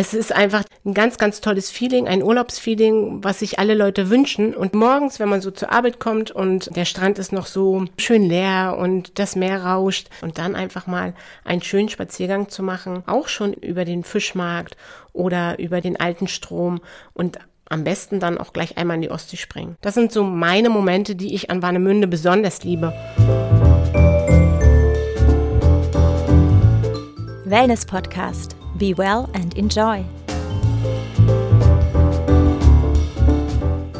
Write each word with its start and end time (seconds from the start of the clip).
Es 0.00 0.14
ist 0.14 0.34
einfach 0.34 0.64
ein 0.86 0.94
ganz, 0.94 1.18
ganz 1.18 1.42
tolles 1.42 1.70
Feeling, 1.70 2.08
ein 2.08 2.22
Urlaubsfeeling, 2.22 3.22
was 3.22 3.40
sich 3.40 3.58
alle 3.58 3.74
Leute 3.74 4.08
wünschen. 4.08 4.54
Und 4.54 4.72
morgens, 4.72 5.20
wenn 5.20 5.28
man 5.28 5.42
so 5.42 5.50
zur 5.50 5.72
Arbeit 5.72 6.00
kommt 6.00 6.30
und 6.30 6.74
der 6.74 6.86
Strand 6.86 7.18
ist 7.18 7.32
noch 7.32 7.44
so 7.44 7.84
schön 7.98 8.22
leer 8.22 8.78
und 8.80 9.18
das 9.18 9.36
Meer 9.36 9.62
rauscht 9.62 10.08
und 10.22 10.38
dann 10.38 10.56
einfach 10.56 10.86
mal 10.86 11.12
einen 11.44 11.60
schönen 11.60 11.90
Spaziergang 11.90 12.48
zu 12.48 12.62
machen, 12.62 13.02
auch 13.04 13.28
schon 13.28 13.52
über 13.52 13.84
den 13.84 14.02
Fischmarkt 14.02 14.74
oder 15.12 15.58
über 15.58 15.82
den 15.82 16.00
alten 16.00 16.28
Strom 16.28 16.80
und 17.12 17.38
am 17.68 17.84
besten 17.84 18.20
dann 18.20 18.38
auch 18.38 18.54
gleich 18.54 18.78
einmal 18.78 18.96
in 18.96 19.02
die 19.02 19.10
Ostsee 19.10 19.36
springen. 19.36 19.76
Das 19.82 19.92
sind 19.92 20.12
so 20.12 20.24
meine 20.24 20.70
Momente, 20.70 21.14
die 21.14 21.34
ich 21.34 21.50
an 21.50 21.60
Warnemünde 21.60 22.06
besonders 22.06 22.64
liebe. 22.64 22.94
Wellness 27.44 27.84
Podcast. 27.84 28.56
Be 28.80 28.96
well 28.96 29.28
and 29.34 29.58
enjoy. 29.58 30.02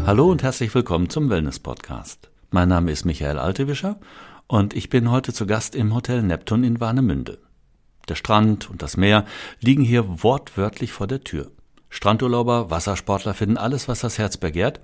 Hallo 0.06 0.30
und 0.30 0.42
herzlich 0.42 0.74
willkommen 0.74 1.10
zum 1.10 1.28
Wellness 1.28 1.58
Podcast. 1.58 2.30
Mein 2.50 2.70
Name 2.70 2.90
ist 2.90 3.04
Michael 3.04 3.38
Altewischer 3.38 4.00
und 4.46 4.72
ich 4.72 4.88
bin 4.88 5.10
heute 5.10 5.34
zu 5.34 5.44
Gast 5.44 5.74
im 5.74 5.94
Hotel 5.94 6.22
Neptun 6.22 6.64
in 6.64 6.80
Warnemünde. 6.80 7.40
Der 8.08 8.14
Strand 8.14 8.70
und 8.70 8.80
das 8.80 8.96
Meer 8.96 9.26
liegen 9.60 9.82
hier 9.82 10.22
wortwörtlich 10.22 10.92
vor 10.92 11.06
der 11.06 11.24
Tür. 11.24 11.50
Strandurlauber, 11.90 12.70
Wassersportler 12.70 13.34
finden 13.34 13.58
alles, 13.58 13.86
was 13.86 14.00
das 14.00 14.16
Herz 14.16 14.38
begehrt, 14.38 14.80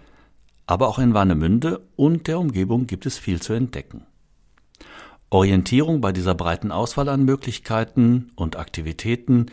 aber 0.66 0.88
auch 0.88 0.98
in 0.98 1.15
Warnemünde 1.15 1.80
und 1.96 2.26
der 2.26 2.38
Umgebung 2.38 2.87
gibt 2.87 3.06
es 3.06 3.16
viel 3.16 3.40
zu 3.40 3.54
entdecken. 3.54 4.04
Orientierung 5.30 6.01
bei 6.01 6.12
dieser 6.12 6.34
breiten 6.34 6.70
Auswahl 6.70 7.09
an 7.09 7.24
Möglichkeiten 7.24 8.30
und 8.37 8.56
Aktivitäten 8.56 9.46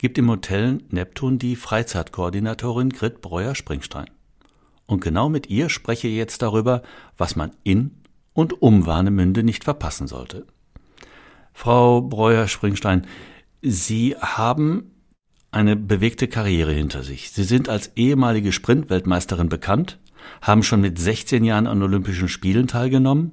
gibt 0.00 0.16
im 0.16 0.30
Hotel 0.30 0.78
Neptun 0.88 1.38
die 1.38 1.56
Freizeitkoordinatorin 1.56 2.88
Grit 2.88 3.20
Breuer-Springstein. 3.20 4.08
Und 4.86 5.02
genau 5.02 5.28
mit 5.28 5.50
ihr 5.50 5.68
spreche 5.68 6.08
ich 6.08 6.16
jetzt 6.16 6.40
darüber, 6.40 6.80
was 7.18 7.36
man 7.36 7.50
in 7.64 7.90
und 8.32 8.62
um 8.62 8.86
Warnemünde 8.86 9.42
nicht 9.42 9.62
verpassen 9.62 10.06
sollte. 10.06 10.46
Frau 11.52 12.00
Breuer-Springstein, 12.00 13.06
Sie 13.60 14.16
haben 14.18 14.90
eine 15.50 15.76
bewegte 15.76 16.28
Karriere 16.28 16.72
hinter 16.72 17.02
sich. 17.02 17.30
Sie 17.30 17.44
sind 17.44 17.68
als 17.68 17.92
ehemalige 17.94 18.52
Sprintweltmeisterin 18.52 19.50
bekannt, 19.50 19.98
haben 20.40 20.62
schon 20.62 20.80
mit 20.80 20.98
16 20.98 21.44
Jahren 21.44 21.66
an 21.66 21.82
Olympischen 21.82 22.28
Spielen 22.28 22.68
teilgenommen. 22.68 23.32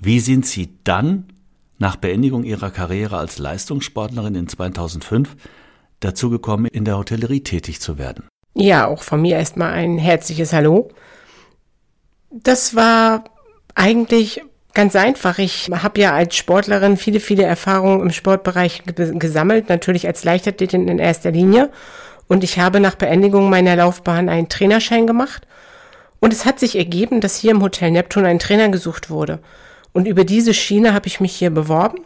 Wie 0.00 0.18
sind 0.18 0.46
Sie 0.46 0.78
dann, 0.82 1.26
nach 1.78 1.94
Beendigung 1.94 2.42
Ihrer 2.42 2.72
Karriere 2.72 3.18
als 3.18 3.38
Leistungssportlerin 3.38 4.34
in 4.34 4.48
2005, 4.48 5.36
dazu 6.04 6.30
gekommen, 6.30 6.66
in 6.66 6.84
der 6.84 6.98
Hotellerie 6.98 7.42
tätig 7.42 7.80
zu 7.80 7.98
werden? 7.98 8.28
Ja, 8.54 8.86
auch 8.86 9.02
von 9.02 9.22
mir 9.22 9.36
erstmal 9.36 9.72
ein 9.72 9.98
herzliches 9.98 10.52
Hallo. 10.52 10.90
Das 12.30 12.74
war 12.74 13.24
eigentlich 13.74 14.42
Ganz 14.74 14.96
einfach. 14.96 15.38
Ich 15.38 15.68
habe 15.70 16.00
ja 16.00 16.14
als 16.14 16.34
Sportlerin 16.34 16.96
viele, 16.96 17.20
viele 17.20 17.42
Erfahrungen 17.42 18.00
im 18.00 18.10
Sportbereich 18.10 18.82
gesammelt, 18.86 19.68
natürlich 19.68 20.06
als 20.06 20.24
Leichtathletin 20.24 20.88
in 20.88 20.98
erster 20.98 21.30
Linie. 21.30 21.70
Und 22.26 22.42
ich 22.42 22.58
habe 22.58 22.80
nach 22.80 22.94
Beendigung 22.94 23.50
meiner 23.50 23.76
Laufbahn 23.76 24.30
einen 24.30 24.48
Trainerschein 24.48 25.06
gemacht. 25.06 25.46
Und 26.20 26.32
es 26.32 26.46
hat 26.46 26.58
sich 26.58 26.76
ergeben, 26.76 27.20
dass 27.20 27.36
hier 27.36 27.50
im 27.50 27.62
Hotel 27.62 27.90
Neptun 27.90 28.24
ein 28.24 28.38
Trainer 28.38 28.70
gesucht 28.70 29.10
wurde. 29.10 29.40
Und 29.92 30.06
über 30.08 30.24
diese 30.24 30.54
Schiene 30.54 30.94
habe 30.94 31.06
ich 31.06 31.20
mich 31.20 31.34
hier 31.36 31.50
beworben. 31.50 31.98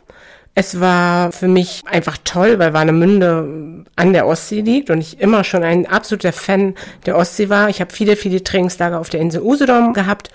Es 0.59 0.81
war 0.81 1.33
für 1.33 1.49
mich 1.49 1.83
einfach 1.85 2.17
toll, 2.25 2.59
weil 2.59 2.73
Warnemünde 2.73 3.85
an 3.95 4.13
der 4.15 4.27
Ostsee 4.27 4.63
liegt 4.63 4.89
und 4.89 5.03
ich 5.03 5.21
immer 5.21 5.45
schon 5.45 5.63
ein 5.63 5.85
absoluter 5.85 6.33
Fan 6.33 6.75
der 7.05 7.19
Ostsee 7.19 7.51
war. 7.51 7.69
Ich 7.69 7.83
habe 7.83 7.93
viele, 7.93 8.17
viele 8.17 8.43
Trainingslager 8.43 8.99
auf 8.99 9.11
der 9.11 9.21
Insel 9.21 9.43
Usedom 9.43 9.93
gehabt 9.93 10.31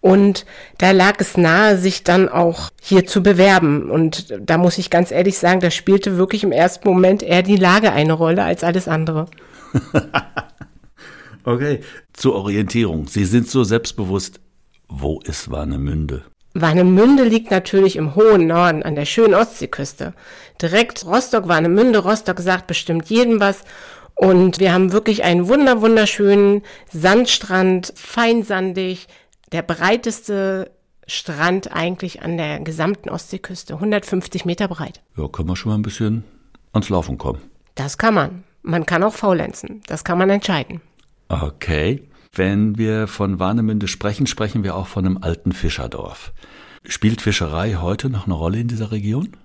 und 0.00 0.46
da 0.78 0.90
lag 0.90 1.20
es 1.20 1.36
nahe, 1.36 1.78
sich 1.78 2.02
dann 2.02 2.28
auch 2.28 2.70
hier 2.82 3.06
zu 3.06 3.22
bewerben. 3.22 3.88
Und 3.88 4.34
da 4.40 4.58
muss 4.58 4.78
ich 4.78 4.90
ganz 4.90 5.12
ehrlich 5.12 5.38
sagen, 5.38 5.60
da 5.60 5.70
spielte 5.70 6.16
wirklich 6.16 6.42
im 6.42 6.50
ersten 6.50 6.88
Moment 6.88 7.22
eher 7.22 7.44
die 7.44 7.56
Lage 7.56 7.92
eine 7.92 8.14
Rolle 8.14 8.42
als 8.42 8.64
alles 8.64 8.88
andere. 8.88 9.26
okay, 11.44 11.82
zur 12.14 12.34
Orientierung. 12.34 13.06
Sie 13.06 13.24
sind 13.24 13.48
so 13.48 13.62
selbstbewusst. 13.62 14.40
Wo 14.88 15.20
ist 15.20 15.52
Warnemünde? 15.52 16.24
Warnemünde 16.54 17.24
liegt 17.24 17.50
natürlich 17.50 17.96
im 17.96 18.14
hohen 18.14 18.46
Norden 18.46 18.82
an 18.82 18.94
der 18.94 19.04
schönen 19.04 19.34
Ostseeküste. 19.34 20.12
Direkt 20.60 21.06
Rostock, 21.06 21.48
Warnemünde, 21.48 22.00
Rostock 22.00 22.40
sagt 22.40 22.66
bestimmt 22.66 23.08
jedem 23.08 23.40
was. 23.40 23.62
Und 24.14 24.60
wir 24.60 24.72
haben 24.72 24.92
wirklich 24.92 25.24
einen 25.24 25.48
wunder, 25.48 25.80
wunderschönen 25.80 26.62
Sandstrand, 26.92 27.92
feinsandig, 27.96 29.08
der 29.52 29.62
breiteste 29.62 30.70
Strand 31.06 31.74
eigentlich 31.74 32.22
an 32.22 32.36
der 32.36 32.60
gesamten 32.60 33.08
Ostseeküste, 33.08 33.74
150 33.74 34.44
Meter 34.44 34.68
breit. 34.68 35.00
Ja, 35.16 35.28
können 35.28 35.48
wir 35.48 35.56
schon 35.56 35.72
mal 35.72 35.78
ein 35.78 35.82
bisschen 35.82 36.24
ans 36.72 36.88
Laufen 36.88 37.18
kommen. 37.18 37.40
Das 37.74 37.98
kann 37.98 38.14
man. 38.14 38.44
Man 38.62 38.86
kann 38.86 39.02
auch 39.02 39.14
faulenzen. 39.14 39.80
Das 39.86 40.04
kann 40.04 40.18
man 40.18 40.30
entscheiden. 40.30 40.80
Okay. 41.28 42.02
Wenn 42.34 42.78
wir 42.78 43.08
von 43.08 43.38
Warnemünde 43.38 43.86
sprechen, 43.88 44.26
sprechen 44.26 44.64
wir 44.64 44.74
auch 44.74 44.86
von 44.86 45.04
einem 45.04 45.18
alten 45.20 45.52
Fischerdorf. 45.52 46.32
Spielt 46.82 47.20
Fischerei 47.20 47.74
heute 47.74 48.08
noch 48.08 48.24
eine 48.24 48.32
Rolle 48.32 48.60
in 48.60 48.68
dieser 48.68 48.90
Region? 48.90 49.36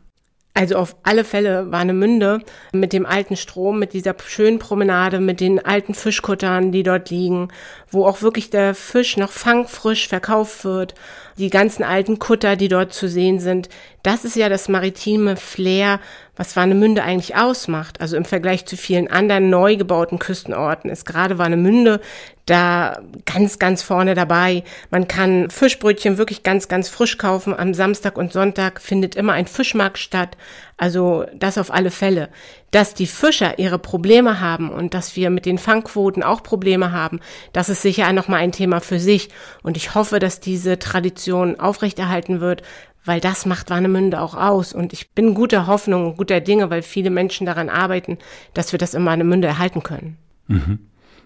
Also 0.54 0.78
auf 0.78 0.96
alle 1.04 1.26
Fälle 1.26 1.70
Warnemünde 1.70 2.40
mit 2.72 2.94
dem 2.94 3.06
alten 3.06 3.36
Strom, 3.36 3.78
mit 3.78 3.92
dieser 3.92 4.16
schönen 4.26 4.58
Promenade, 4.58 5.20
mit 5.20 5.42
den 5.42 5.64
alten 5.64 5.94
Fischkuttern, 5.94 6.72
die 6.72 6.84
dort 6.84 7.10
liegen, 7.10 7.50
wo 7.92 8.06
auch 8.06 8.22
wirklich 8.22 8.50
der 8.52 8.74
Fisch 8.74 9.18
noch 9.18 9.32
fangfrisch 9.32 10.08
verkauft 10.08 10.64
wird, 10.64 10.96
die 11.38 11.50
ganzen 11.50 11.84
alten 11.84 12.20
Kutter, 12.20 12.56
die 12.56 12.68
dort 12.68 12.94
zu 12.94 13.08
sehen 13.08 13.40
sind. 13.40 13.70
Das 14.04 14.26
ist 14.26 14.36
ja 14.36 14.50
das 14.50 14.70
maritime 14.70 15.36
Flair, 15.36 16.00
was 16.36 16.56
Warnemünde 16.56 17.04
eigentlich 17.04 17.36
ausmacht. 17.36 18.02
Also 18.02 18.18
im 18.18 18.26
Vergleich 18.26 18.66
zu 18.66 18.78
vielen 18.78 19.10
anderen 19.10 19.50
neu 19.50 19.76
gebauten 19.76 20.20
Küstenorten 20.20 20.90
ist 20.90 21.06
gerade 21.06 21.38
Warnemünde 21.38 22.00
da 22.46 23.02
ganz, 23.26 23.60
ganz 23.60 23.84
vorne 23.84 24.16
dabei. 24.16 24.64
Man 24.90 25.08
kann 25.08 25.50
Fischbrötchen 25.50 26.18
wirklich 26.18 26.44
ganz, 26.44 26.68
ganz 26.68 26.90
frisch 26.90 27.18
kaufen. 27.18 27.54
Am 27.58 27.74
Samstag 27.74 28.18
und 28.18 28.34
Sonntag 28.34 28.82
findet 28.82 29.16
immer 29.16 29.34
ein 29.34 29.48
Fischmarkt 29.48 29.98
statt. 29.98 30.38
Also 30.78 31.26
das 31.36 31.58
auf 31.58 31.74
alle 31.74 31.90
Fälle. 31.90 32.30
Dass 32.70 32.94
die 32.94 33.08
Fischer 33.08 33.58
ihre 33.58 33.80
Probleme 33.80 34.40
haben 34.40 34.70
und 34.70 34.94
dass 34.94 35.16
wir 35.16 35.32
mit 35.32 35.46
den 35.46 35.58
Fangquoten 35.58 36.22
auch 36.22 36.44
Probleme 36.44 36.92
haben, 36.92 37.20
das 37.52 37.70
ist 37.70 37.82
sicher 37.82 38.12
nochmal 38.14 38.40
ein 38.40 38.52
Thema 38.52 38.80
für 38.80 39.00
sich. 39.00 39.30
Und 39.64 39.76
ich 39.76 39.96
hoffe, 39.96 40.20
dass 40.20 40.40
diese 40.40 40.78
Tradition 40.78 41.60
aufrechterhalten 41.60 42.42
wird, 42.42 42.62
weil 43.04 43.20
das 43.20 43.46
macht 43.48 43.72
Warnemünde 43.72 44.22
auch 44.22 44.36
aus. 44.36 44.74
Und 44.74 44.94
ich 44.94 45.12
bin 45.12 45.34
guter 45.34 45.66
Hoffnung 45.66 46.06
und 46.06 46.18
guter 46.18 46.42
Dinge, 46.42 46.70
weil 46.70 46.84
viele 46.84 47.10
Menschen 47.10 47.48
daran 47.48 47.70
arbeiten, 47.70 48.20
dass 48.54 48.72
wir 48.72 48.80
das 48.80 48.94
in 48.94 49.06
Warnemünde 49.06 49.48
erhalten 49.48 49.82
können. 49.82 50.18
Mhm. 50.48 50.80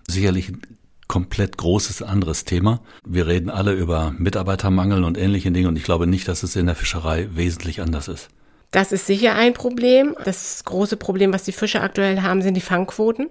Sicherlich 0.08 0.50
ein 0.50 0.62
komplett 1.08 1.58
großes 1.58 2.04
anderes 2.04 2.46
Thema. 2.46 2.80
Wir 3.06 3.28
reden 3.28 3.50
alle 3.50 3.74
über 3.74 4.14
Mitarbeitermangel 4.18 5.04
und 5.04 5.18
ähnliche 5.18 5.52
Dinge 5.52 5.68
und 5.68 5.76
ich 5.76 5.84
glaube 5.84 6.08
nicht, 6.08 6.30
dass 6.30 6.44
es 6.44 6.56
in 6.56 6.68
der 6.68 6.76
Fischerei 6.76 7.28
wesentlich 7.34 7.82
anders 7.82 8.08
ist. 8.08 8.30
Das 8.72 8.94
ist 8.94 9.06
sicher 9.06 9.36
ein 9.36 9.54
Problem. 9.54 10.16
Das 10.24 10.64
große 10.64 10.98
Problem, 10.98 11.34
was 11.34 11.44
die 11.44 11.52
Fischer 11.52 11.84
aktuell 11.84 12.22
haben, 12.22 12.42
sind 12.42 12.56
die 12.56 12.62
Fangquoten. 12.62 13.30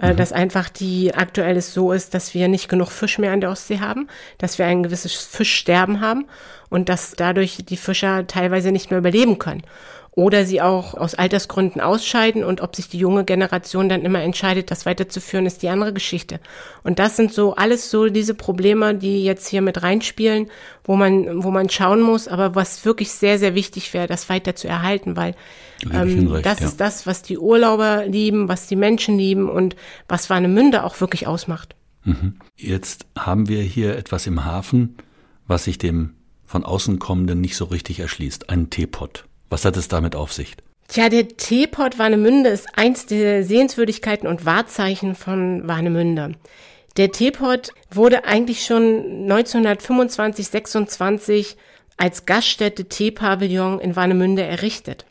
Äh, 0.00 0.12
mhm. 0.12 0.16
Dass 0.16 0.32
einfach 0.32 0.68
die 0.68 1.14
aktuell 1.14 1.56
es 1.56 1.74
so 1.74 1.92
ist, 1.92 2.14
dass 2.14 2.34
wir 2.34 2.48
nicht 2.48 2.68
genug 2.68 2.90
Fisch 2.90 3.18
mehr 3.18 3.32
an 3.32 3.40
der 3.40 3.50
Ostsee 3.50 3.80
haben, 3.80 4.08
dass 4.38 4.58
wir 4.58 4.66
ein 4.66 4.82
gewisses 4.82 5.12
Fischsterben 5.12 6.00
haben 6.00 6.26
und 6.68 6.88
dass 6.88 7.12
dadurch 7.12 7.64
die 7.64 7.76
Fischer 7.76 8.26
teilweise 8.26 8.72
nicht 8.72 8.90
mehr 8.90 8.98
überleben 8.98 9.38
können 9.38 9.62
oder 10.16 10.46
sie 10.46 10.62
auch 10.62 10.94
aus 10.94 11.14
Altersgründen 11.14 11.82
ausscheiden 11.82 12.42
und 12.42 12.62
ob 12.62 12.74
sich 12.74 12.88
die 12.88 12.98
junge 12.98 13.26
Generation 13.26 13.90
dann 13.90 14.00
immer 14.00 14.22
entscheidet, 14.22 14.70
das 14.70 14.86
weiterzuführen, 14.86 15.44
ist 15.44 15.62
die 15.62 15.68
andere 15.68 15.92
Geschichte. 15.92 16.40
Und 16.82 16.98
das 16.98 17.16
sind 17.16 17.34
so 17.34 17.54
alles 17.54 17.90
so 17.90 18.08
diese 18.08 18.32
Probleme, 18.32 18.94
die 18.94 19.22
jetzt 19.22 19.46
hier 19.46 19.60
mit 19.60 19.82
reinspielen, 19.82 20.48
wo 20.84 20.96
man, 20.96 21.44
wo 21.44 21.50
man 21.50 21.68
schauen 21.68 22.00
muss, 22.00 22.28
aber 22.28 22.54
was 22.54 22.86
wirklich 22.86 23.12
sehr, 23.12 23.38
sehr 23.38 23.54
wichtig 23.54 23.92
wäre, 23.92 24.06
das 24.06 24.30
weiter 24.30 24.56
zu 24.56 24.66
erhalten, 24.66 25.16
weil 25.16 25.34
ähm, 25.92 26.28
recht, 26.28 26.46
das 26.46 26.60
ja. 26.60 26.66
ist 26.66 26.80
das, 26.80 27.06
was 27.06 27.20
die 27.20 27.36
Urlauber 27.36 28.06
lieben, 28.06 28.48
was 28.48 28.68
die 28.68 28.76
Menschen 28.76 29.18
lieben 29.18 29.50
und 29.50 29.76
was 30.08 30.30
Warnemünde 30.30 30.84
auch 30.84 30.98
wirklich 30.98 31.26
ausmacht. 31.26 31.76
Mhm. 32.04 32.36
Jetzt 32.56 33.04
haben 33.18 33.50
wir 33.50 33.60
hier 33.60 33.98
etwas 33.98 34.26
im 34.26 34.46
Hafen, 34.46 34.96
was 35.46 35.64
sich 35.64 35.76
dem 35.76 36.14
von 36.46 36.64
außen 36.64 36.98
kommenden 36.98 37.42
nicht 37.42 37.56
so 37.56 37.66
richtig 37.66 38.00
erschließt, 38.00 38.48
einen 38.48 38.70
Teepot. 38.70 39.25
Was 39.48 39.64
hat 39.64 39.76
es 39.76 39.88
damit 39.88 40.14
auf 40.14 40.32
sich? 40.32 40.56
Tja, 40.88 41.08
der 41.08 41.28
Teepot 41.28 41.98
Warnemünde 41.98 42.50
ist 42.50 42.66
eins 42.76 43.06
der 43.06 43.44
Sehenswürdigkeiten 43.44 44.28
und 44.28 44.44
Wahrzeichen 44.44 45.14
von 45.14 45.66
Warnemünde. 45.66 46.34
Der 46.96 47.12
Teepot 47.12 47.72
wurde 47.90 48.24
eigentlich 48.24 48.64
schon 48.64 49.24
1925, 49.24 50.46
26 50.46 51.56
als 51.96 52.26
Gaststätte 52.26 52.84
Teepavillon 52.84 53.80
in 53.80 53.96
Warnemünde 53.96 54.42
errichtet. 54.42 55.04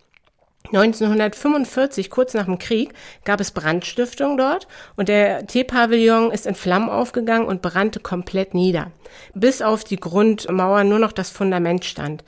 1945, 0.67 2.09
kurz 2.09 2.33
nach 2.33 2.45
dem 2.45 2.57
Krieg, 2.57 2.93
gab 3.23 3.39
es 3.39 3.51
Brandstiftung 3.51 4.37
dort 4.37 4.67
und 4.95 5.09
der 5.09 5.47
Teepavillon 5.47 6.31
ist 6.31 6.45
in 6.45 6.55
Flammen 6.55 6.89
aufgegangen 6.89 7.47
und 7.47 7.61
brannte 7.61 7.99
komplett 7.99 8.53
nieder. 8.53 8.91
Bis 9.33 9.61
auf 9.61 9.83
die 9.83 9.99
Grundmauer 9.99 10.83
nur 10.83 10.99
noch 10.99 11.11
das 11.11 11.29
Fundament 11.29 11.85
stand. 11.85 12.23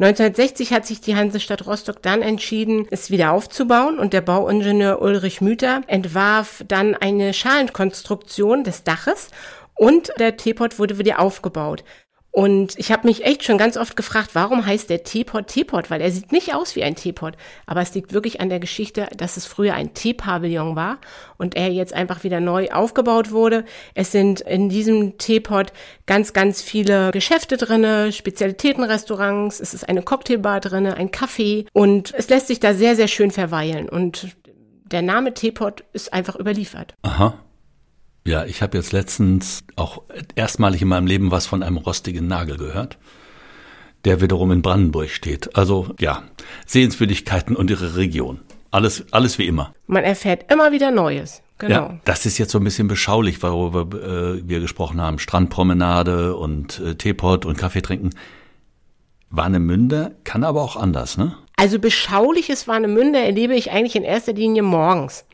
1960 0.00 0.72
hat 0.72 0.86
sich 0.86 1.02
die 1.02 1.14
Hansestadt 1.14 1.66
Rostock 1.66 2.00
dann 2.00 2.22
entschieden, 2.22 2.86
es 2.90 3.10
wieder 3.10 3.32
aufzubauen 3.32 3.98
und 3.98 4.14
der 4.14 4.22
Bauingenieur 4.22 5.02
Ulrich 5.02 5.42
Müther 5.42 5.82
entwarf 5.88 6.64
dann 6.66 6.94
eine 6.94 7.34
Schalenkonstruktion 7.34 8.64
des 8.64 8.82
Daches 8.82 9.28
und 9.74 10.10
der 10.18 10.38
Teepot 10.38 10.78
wurde 10.78 10.98
wieder 10.98 11.20
aufgebaut. 11.20 11.84
Und 12.32 12.78
ich 12.78 12.92
habe 12.92 13.08
mich 13.08 13.24
echt 13.24 13.44
schon 13.44 13.58
ganz 13.58 13.76
oft 13.76 13.96
gefragt, 13.96 14.30
warum 14.34 14.64
heißt 14.64 14.88
der 14.88 15.02
Teepot 15.02 15.46
Teepot? 15.46 15.90
Weil 15.90 16.00
er 16.00 16.12
sieht 16.12 16.30
nicht 16.30 16.54
aus 16.54 16.76
wie 16.76 16.84
ein 16.84 16.94
Teepot. 16.94 17.34
Aber 17.66 17.80
es 17.80 17.92
liegt 17.94 18.12
wirklich 18.12 18.40
an 18.40 18.48
der 18.48 18.60
Geschichte, 18.60 19.08
dass 19.16 19.36
es 19.36 19.46
früher 19.46 19.74
ein 19.74 19.94
Teepavillon 19.94 20.76
war 20.76 20.98
und 21.38 21.56
er 21.56 21.68
jetzt 21.68 21.92
einfach 21.92 22.22
wieder 22.22 22.38
neu 22.38 22.68
aufgebaut 22.70 23.32
wurde. 23.32 23.64
Es 23.94 24.12
sind 24.12 24.42
in 24.42 24.68
diesem 24.68 25.18
Teepot 25.18 25.72
ganz, 26.06 26.32
ganz 26.32 26.62
viele 26.62 27.10
Geschäfte 27.10 27.56
drinne, 27.56 28.12
Spezialitätenrestaurants, 28.12 29.58
es 29.58 29.74
ist 29.74 29.88
eine 29.88 30.02
Cocktailbar 30.02 30.60
drinne, 30.60 30.96
ein 30.96 31.10
Café 31.10 31.66
und 31.72 32.14
es 32.16 32.28
lässt 32.28 32.46
sich 32.46 32.60
da 32.60 32.74
sehr, 32.74 32.94
sehr 32.94 33.08
schön 33.08 33.32
verweilen. 33.32 33.88
Und 33.88 34.36
der 34.84 35.02
Name 35.02 35.34
Teepot 35.34 35.84
ist 35.92 36.12
einfach 36.12 36.36
überliefert. 36.36 36.94
Aha. 37.02 37.34
Ja, 38.24 38.44
ich 38.44 38.62
habe 38.62 38.76
jetzt 38.76 38.92
letztens 38.92 39.64
auch 39.76 40.02
erstmalig 40.34 40.82
in 40.82 40.88
meinem 40.88 41.06
Leben 41.06 41.30
was 41.30 41.46
von 41.46 41.62
einem 41.62 41.78
rostigen 41.78 42.26
Nagel 42.26 42.56
gehört, 42.58 42.98
der 44.04 44.20
wiederum 44.20 44.52
in 44.52 44.62
Brandenburg 44.62 45.10
steht. 45.10 45.56
Also 45.56 45.94
ja, 45.98 46.22
Sehenswürdigkeiten 46.66 47.56
und 47.56 47.70
ihre 47.70 47.96
Region. 47.96 48.40
Alles, 48.70 49.04
alles 49.12 49.38
wie 49.38 49.46
immer. 49.46 49.74
Man 49.86 50.04
erfährt 50.04 50.52
immer 50.52 50.70
wieder 50.70 50.90
Neues. 50.90 51.42
Genau. 51.58 51.74
Ja, 51.74 52.00
das 52.04 52.24
ist 52.24 52.38
jetzt 52.38 52.52
so 52.52 52.58
ein 52.58 52.64
bisschen 52.64 52.88
beschaulich, 52.88 53.42
worüber 53.42 53.98
äh, 53.98 54.48
wir 54.48 54.60
gesprochen 54.60 55.00
haben. 55.00 55.18
Strandpromenade 55.18 56.34
und 56.36 56.78
äh, 56.80 56.94
Teepot 56.94 57.44
und 57.44 57.58
Kaffee 57.58 57.82
trinken. 57.82 58.10
Warnemünde 59.28 60.16
kann 60.24 60.42
aber 60.42 60.62
auch 60.62 60.76
anders, 60.76 61.18
ne? 61.18 61.36
Also 61.56 61.78
beschauliches 61.78 62.66
Warnemünde 62.66 63.18
erlebe 63.18 63.54
ich 63.54 63.70
eigentlich 63.70 63.96
in 63.96 64.02
erster 64.02 64.32
Linie 64.32 64.62
morgens 64.62 65.26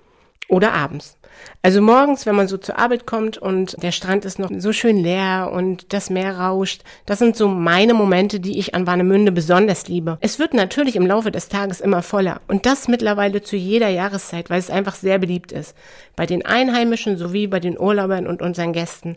oder 0.49 0.73
abends. 0.73 1.16
Also 1.63 1.83
morgens, 1.83 2.27
wenn 2.27 2.37
man 2.37 2.49
so 2.49 2.59
zur 2.59 2.79
Arbeit 2.79 3.07
kommt 3.07 3.39
und 3.39 3.83
der 3.83 3.93
Strand 3.93 4.25
ist 4.25 4.39
noch 4.39 4.51
so 4.57 4.73
schön 4.73 4.99
leer 4.99 5.51
und 5.53 5.93
das 5.93 6.11
Meer 6.11 6.39
rauscht, 6.39 6.83
das 7.07 7.19
sind 7.19 7.37
so 7.37 7.49
meine 7.49 7.93
Momente, 7.93 8.39
die 8.39 8.59
ich 8.59 8.75
an 8.75 8.87
Warnemünde 8.87 9.33
besonders 9.33 9.89
liebe. 9.89 10.19
Es 10.21 10.39
wird 10.39 10.55
natürlich 10.55 10.95
im 10.95 11.07
Laufe 11.07 11.33
des 11.33 11.49
Tages 11.49 11.81
immer 11.81 12.03
voller 12.03 12.41
und 12.47 12.67
das 12.67 12.89
mittlerweile 12.89 13.43
zu 13.43 13.57
jeder 13.57 13.89
Jahreszeit, 13.89 14.49
weil 14.49 14.61
es 14.61 14.71
einfach 14.71 14.95
sehr 14.95 15.19
beliebt 15.19 15.51
ist. 15.51 15.75
Bei 16.17 16.27
den 16.27 16.45
Einheimischen 16.45 17.19
sowie 17.19 17.47
bei 17.47 17.61
den 17.61 17.79
Urlaubern 17.79 18.27
und 18.27 18.43
unseren 18.43 18.73
Gästen. 18.73 19.17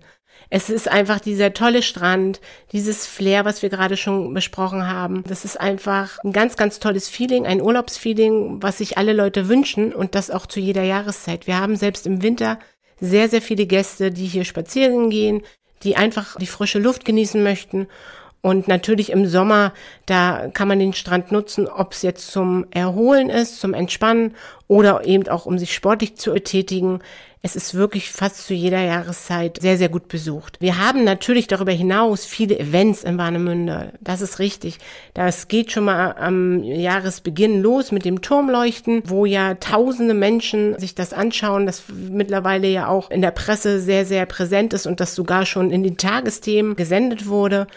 Es 0.50 0.70
ist 0.70 0.88
einfach 0.88 1.20
dieser 1.20 1.54
tolle 1.54 1.82
Strand, 1.82 2.40
dieses 2.72 3.06
Flair, 3.06 3.46
was 3.46 3.62
wir 3.62 3.70
gerade 3.70 3.98
schon 3.98 4.34
besprochen 4.34 4.88
haben. 4.88 5.24
Das 5.28 5.46
ist 5.46 5.60
einfach 5.60 6.18
ein 6.24 6.32
ganz, 6.32 6.56
ganz 6.56 6.80
tolles 6.80 7.10
Feeling, 7.10 7.46
ein 7.46 7.62
Urlaubsfeeling, 7.62 8.62
was 8.62 8.78
sich 8.80 8.98
alle 8.98 9.14
Leute 9.14 9.48
wünschen 9.48 9.94
und 9.94 10.16
das 10.16 10.32
auch 10.32 10.46
zu 10.46 10.60
jeder 10.60 10.84
Jahreszeit. 10.84 11.48
Wir 11.48 11.60
haben 11.60 11.76
selbst 11.76 12.08
im 12.08 12.22
Winter 12.22 12.60
sehr, 13.00 13.30
sehr 13.30 13.42
viele 13.42 13.66
Gäste, 13.66 14.12
die 14.12 14.26
hier 14.26 14.46
spazieren 14.46 15.10
gehen, 15.10 15.42
die 15.84 15.96
einfach 15.96 16.38
die 16.38 16.48
frische 16.48 16.80
Luft 16.80 17.06
genießen 17.06 17.42
möchten. 17.42 17.88
Und 18.42 18.70
natürlich 18.70 19.12
im 19.12 19.26
Sommer, 19.26 19.74
da 20.06 20.48
kann 20.54 20.70
man 20.70 20.80
den 20.80 20.94
Strand 20.94 21.32
nutzen, 21.32 21.68
ob 21.68 21.92
es 21.92 22.04
jetzt 22.04 22.32
zum 22.32 22.66
Erholen 22.72 23.30
ist, 23.30 23.60
zum 23.60 23.74
Entspannen 23.74 24.34
oder 24.68 25.06
eben 25.06 25.28
auch 25.28 25.46
um 25.46 25.58
sich 25.58 25.74
sportlich 25.74 26.16
zu 26.16 26.32
betätigen. 26.32 27.02
Es 27.42 27.56
ist 27.56 27.74
wirklich 27.74 28.12
fast 28.12 28.46
zu 28.46 28.54
jeder 28.54 28.82
Jahreszeit 28.82 29.60
sehr, 29.62 29.78
sehr 29.78 29.88
gut 29.90 30.10
besucht. 30.10 30.58
Wir 30.60 30.78
haben 30.78 31.04
natürlich 31.04 31.48
darüber 31.48 31.72
hinaus 31.72 32.26
viele 32.26 32.60
Events 32.60 33.04
in 33.04 33.18
Warnemünde. 33.18 33.94
Das 34.02 34.22
ist 34.22 34.40
richtig. 34.40 34.78
Das 35.14 35.48
geht 35.48 35.72
schon 35.72 35.86
mal 35.86 36.16
am 36.18 36.64
Jahresbeginn 36.64 37.62
los 37.62 37.92
mit 37.92 38.04
dem 38.04 38.22
Turmleuchten, 38.22 39.04
wo 39.06 39.26
ja 39.26 39.56
tausende 39.56 40.14
Menschen 40.14 40.78
sich 40.80 40.96
das 40.96 41.14
anschauen, 41.14 41.66
das 41.66 41.84
mittlerweile 41.90 42.68
ja 42.68 42.88
auch 42.88 43.10
in 43.10 43.22
der 43.22 43.32
Presse 43.32 43.80
sehr, 43.80 44.06
sehr 44.06 44.26
präsent 44.26 44.74
ist 44.74 44.86
und 44.86 45.00
das 45.00 45.16
sogar 45.16 45.46
schon 45.46 45.72
in 45.72 45.84
den 45.84 45.98
Tagesthemen 45.98 46.76
gesendet 46.76 47.28
wurde. 47.28 47.68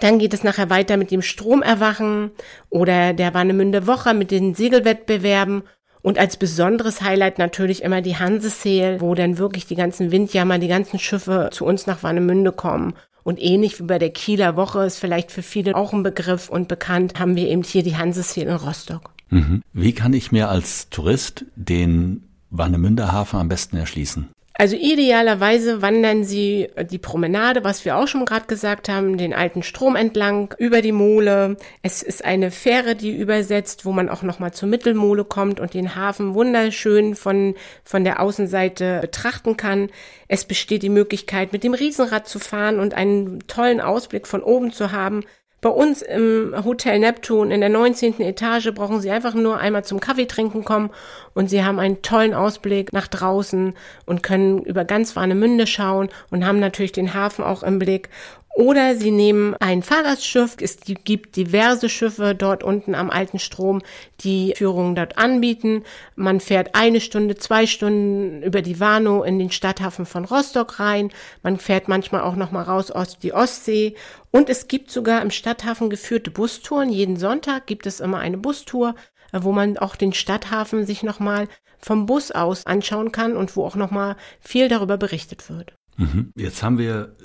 Dann 0.00 0.18
geht 0.18 0.34
es 0.34 0.44
nachher 0.44 0.70
weiter 0.70 0.96
mit 0.96 1.10
dem 1.10 1.22
Stromerwachen 1.22 2.30
oder 2.70 3.12
der 3.12 3.34
Warnemünde 3.34 3.86
Woche 3.86 4.14
mit 4.14 4.30
den 4.30 4.54
Segelwettbewerben 4.54 5.62
und 6.02 6.18
als 6.18 6.36
besonderes 6.36 7.00
Highlight 7.00 7.38
natürlich 7.38 7.82
immer 7.82 8.02
die 8.02 8.16
Hansesail, 8.16 9.00
wo 9.00 9.14
dann 9.14 9.38
wirklich 9.38 9.66
die 9.66 9.74
ganzen 9.74 10.10
Windjammer, 10.10 10.58
die 10.58 10.68
ganzen 10.68 10.98
Schiffe 10.98 11.48
zu 11.50 11.64
uns 11.64 11.86
nach 11.86 12.02
Warnemünde 12.02 12.52
kommen. 12.52 12.94
Und 13.22 13.40
ähnlich 13.40 13.78
wie 13.80 13.84
bei 13.84 13.98
der 13.98 14.10
Kieler 14.10 14.54
Woche 14.54 14.84
ist 14.84 14.98
vielleicht 14.98 15.32
für 15.32 15.42
viele 15.42 15.74
auch 15.74 15.94
ein 15.94 16.02
Begriff 16.02 16.50
und 16.50 16.68
bekannt, 16.68 17.18
haben 17.18 17.36
wir 17.36 17.48
eben 17.48 17.62
hier 17.62 17.82
die 17.82 17.96
Hansesail 17.96 18.48
in 18.48 18.54
Rostock. 18.54 19.12
Mhm. 19.30 19.62
Wie 19.72 19.94
kann 19.94 20.12
ich 20.12 20.30
mir 20.30 20.50
als 20.50 20.90
Tourist 20.90 21.46
den 21.56 22.28
Warnemünder 22.50 23.10
Hafen 23.10 23.40
am 23.40 23.48
besten 23.48 23.78
erschließen? 23.78 24.28
Also 24.56 24.76
idealerweise 24.76 25.82
wandern 25.82 26.22
Sie 26.22 26.68
die 26.88 26.98
Promenade, 26.98 27.64
was 27.64 27.84
wir 27.84 27.96
auch 27.96 28.06
schon 28.06 28.24
gerade 28.24 28.46
gesagt 28.46 28.88
haben, 28.88 29.18
den 29.18 29.34
alten 29.34 29.64
Strom 29.64 29.96
entlang, 29.96 30.54
über 30.58 30.80
die 30.80 30.92
Mole. 30.92 31.56
Es 31.82 32.04
ist 32.04 32.24
eine 32.24 32.52
Fähre, 32.52 32.94
die 32.94 33.16
übersetzt, 33.16 33.84
wo 33.84 33.90
man 33.90 34.08
auch 34.08 34.22
nochmal 34.22 34.54
zur 34.54 34.68
Mittelmole 34.68 35.24
kommt 35.24 35.58
und 35.58 35.74
den 35.74 35.96
Hafen 35.96 36.34
wunderschön 36.34 37.16
von, 37.16 37.56
von 37.82 38.04
der 38.04 38.20
Außenseite 38.20 39.00
betrachten 39.00 39.56
kann. 39.56 39.90
Es 40.28 40.44
besteht 40.44 40.84
die 40.84 40.88
Möglichkeit, 40.88 41.52
mit 41.52 41.64
dem 41.64 41.74
Riesenrad 41.74 42.28
zu 42.28 42.38
fahren 42.38 42.78
und 42.78 42.94
einen 42.94 43.40
tollen 43.48 43.80
Ausblick 43.80 44.28
von 44.28 44.40
oben 44.40 44.70
zu 44.70 44.92
haben. 44.92 45.24
Bei 45.64 45.70
uns 45.70 46.02
im 46.02 46.54
Hotel 46.62 46.98
Neptun 46.98 47.50
in 47.50 47.62
der 47.62 47.70
19. 47.70 48.20
Etage 48.20 48.74
brauchen 48.74 49.00
Sie 49.00 49.10
einfach 49.10 49.32
nur 49.32 49.56
einmal 49.56 49.82
zum 49.82 49.98
Kaffee 49.98 50.26
trinken 50.26 50.62
kommen 50.62 50.90
und 51.32 51.48
Sie 51.48 51.64
haben 51.64 51.78
einen 51.78 52.02
tollen 52.02 52.34
Ausblick 52.34 52.92
nach 52.92 53.08
draußen 53.08 53.72
und 54.04 54.22
können 54.22 54.58
über 54.58 54.84
ganz 54.84 55.16
Warnemünde 55.16 55.66
schauen 55.66 56.10
und 56.30 56.44
haben 56.44 56.60
natürlich 56.60 56.92
den 56.92 57.14
Hafen 57.14 57.46
auch 57.46 57.62
im 57.62 57.78
Blick 57.78 58.10
oder 58.54 58.94
sie 58.94 59.10
nehmen 59.10 59.56
ein 59.58 59.82
Fahrgastschiff. 59.82 60.56
Es 60.60 60.78
gibt 61.04 61.34
diverse 61.36 61.88
Schiffe 61.88 62.36
dort 62.36 62.62
unten 62.62 62.94
am 62.94 63.10
alten 63.10 63.40
Strom, 63.40 63.82
die 64.20 64.54
Führungen 64.56 64.94
dort 64.94 65.18
anbieten. 65.18 65.82
Man 66.14 66.38
fährt 66.38 66.76
eine 66.76 67.00
Stunde, 67.00 67.34
zwei 67.34 67.66
Stunden 67.66 68.42
über 68.42 68.62
die 68.62 68.78
Warnow 68.78 69.26
in 69.26 69.40
den 69.40 69.50
Stadthafen 69.50 70.06
von 70.06 70.24
Rostock 70.24 70.78
rein. 70.78 71.10
Man 71.42 71.58
fährt 71.58 71.88
manchmal 71.88 72.20
auch 72.20 72.36
noch 72.36 72.52
mal 72.52 72.62
raus 72.62 72.92
aus 72.92 73.18
die 73.18 73.32
Ostsee. 73.32 73.96
Und 74.30 74.48
es 74.48 74.68
gibt 74.68 74.90
sogar 74.90 75.20
im 75.20 75.30
Stadthafen 75.30 75.90
geführte 75.90 76.30
Bustouren. 76.30 76.90
Jeden 76.90 77.16
Sonntag 77.16 77.66
gibt 77.66 77.86
es 77.86 77.98
immer 77.98 78.18
eine 78.18 78.38
Bustour, 78.38 78.94
wo 79.32 79.50
man 79.50 79.78
auch 79.78 79.96
den 79.96 80.12
Stadthafen 80.12 80.86
sich 80.86 81.02
noch 81.02 81.18
mal 81.18 81.48
vom 81.80 82.06
Bus 82.06 82.30
aus 82.30 82.66
anschauen 82.66 83.10
kann 83.10 83.36
und 83.36 83.56
wo 83.56 83.64
auch 83.64 83.74
noch 83.74 83.90
mal 83.90 84.16
viel 84.40 84.68
darüber 84.68 84.96
berichtet 84.96 85.50
wird. 85.50 85.74
Mhm. 85.96 86.32
Jetzt 86.34 86.62
haben 86.62 86.78
wir 86.78 87.16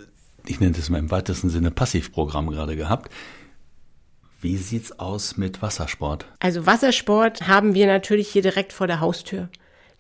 ich 0.49 0.59
nenne 0.59 0.71
das 0.71 0.89
mal 0.89 0.97
im 0.97 1.11
weitesten 1.11 1.49
Sinne 1.49 1.69
Passivprogramm 1.69 2.49
gerade 2.49 2.75
gehabt. 2.75 3.11
Wie 4.41 4.57
sieht's 4.57 4.97
aus 4.99 5.37
mit 5.37 5.61
Wassersport? 5.61 6.25
Also 6.39 6.65
Wassersport 6.65 7.47
haben 7.47 7.75
wir 7.75 7.85
natürlich 7.85 8.29
hier 8.29 8.41
direkt 8.41 8.73
vor 8.73 8.87
der 8.87 8.99
Haustür. 8.99 9.49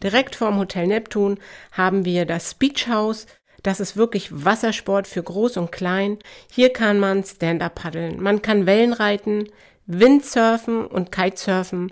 Direkt 0.01 0.35
vorm 0.35 0.57
Hotel 0.57 0.87
Neptun 0.87 1.37
haben 1.71 2.03
wir 2.03 2.25
das 2.25 2.55
Beach 2.55 2.87
House. 2.87 3.27
Das 3.61 3.79
ist 3.79 3.95
wirklich 3.95 4.43
Wassersport 4.43 5.07
für 5.07 5.21
groß 5.21 5.57
und 5.57 5.71
klein. 5.71 6.17
Hier 6.51 6.73
kann 6.73 6.99
man 6.99 7.23
Stand-up 7.23 7.75
paddeln. 7.75 8.21
Man 8.21 8.41
kann 8.41 8.65
Wellen 8.65 8.93
reiten, 8.93 9.49
Windsurfen 9.85 10.85
und 10.85 11.11
Kitesurfen. 11.11 11.91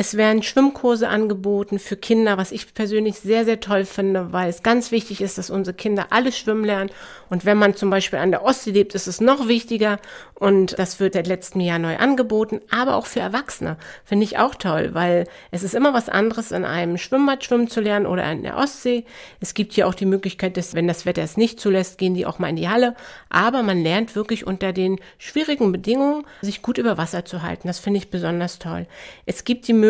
Es 0.00 0.16
werden 0.16 0.44
Schwimmkurse 0.44 1.08
angeboten 1.08 1.80
für 1.80 1.96
Kinder, 1.96 2.38
was 2.38 2.52
ich 2.52 2.72
persönlich 2.72 3.18
sehr, 3.18 3.44
sehr 3.44 3.58
toll 3.58 3.84
finde, 3.84 4.32
weil 4.32 4.48
es 4.48 4.62
ganz 4.62 4.92
wichtig 4.92 5.20
ist, 5.20 5.38
dass 5.38 5.50
unsere 5.50 5.74
Kinder 5.76 6.06
alle 6.10 6.30
schwimmen 6.30 6.64
lernen. 6.64 6.90
Und 7.30 7.44
wenn 7.44 7.58
man 7.58 7.74
zum 7.74 7.90
Beispiel 7.90 8.20
an 8.20 8.30
der 8.30 8.44
Ostsee 8.44 8.70
lebt, 8.70 8.94
ist 8.94 9.08
es 9.08 9.20
noch 9.20 9.48
wichtiger. 9.48 9.98
Und 10.34 10.78
das 10.78 11.00
wird 11.00 11.14
seit 11.14 11.26
letztem 11.26 11.62
Jahr 11.62 11.80
neu 11.80 11.96
angeboten, 11.96 12.60
aber 12.70 12.94
auch 12.94 13.06
für 13.06 13.18
Erwachsene. 13.18 13.76
Finde 14.04 14.22
ich 14.22 14.38
auch 14.38 14.54
toll, 14.54 14.90
weil 14.92 15.24
es 15.50 15.64
ist 15.64 15.74
immer 15.74 15.92
was 15.92 16.08
anderes, 16.08 16.52
in 16.52 16.64
einem 16.64 16.96
Schwimmbad 16.96 17.42
schwimmen 17.42 17.66
zu 17.66 17.80
lernen 17.80 18.06
oder 18.06 18.30
in 18.30 18.44
der 18.44 18.56
Ostsee. 18.56 19.04
Es 19.40 19.52
gibt 19.52 19.72
hier 19.72 19.88
auch 19.88 19.94
die 19.94 20.06
Möglichkeit, 20.06 20.56
dass, 20.56 20.76
wenn 20.76 20.86
das 20.86 21.06
Wetter 21.06 21.22
es 21.22 21.36
nicht 21.36 21.58
zulässt, 21.58 21.98
gehen 21.98 22.14
die 22.14 22.24
auch 22.24 22.38
mal 22.38 22.50
in 22.50 22.56
die 22.56 22.68
Halle. 22.68 22.94
Aber 23.30 23.64
man 23.64 23.82
lernt 23.82 24.14
wirklich 24.14 24.46
unter 24.46 24.72
den 24.72 25.00
schwierigen 25.18 25.72
Bedingungen, 25.72 26.24
sich 26.40 26.62
gut 26.62 26.78
über 26.78 26.98
Wasser 26.98 27.24
zu 27.24 27.42
halten. 27.42 27.66
Das 27.66 27.80
finde 27.80 27.98
ich 27.98 28.10
besonders 28.10 28.60
toll. 28.60 28.86
Es 29.26 29.42
gibt 29.42 29.66
die 29.66 29.72
Möglichkeit 29.72 29.87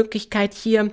hier 0.53 0.91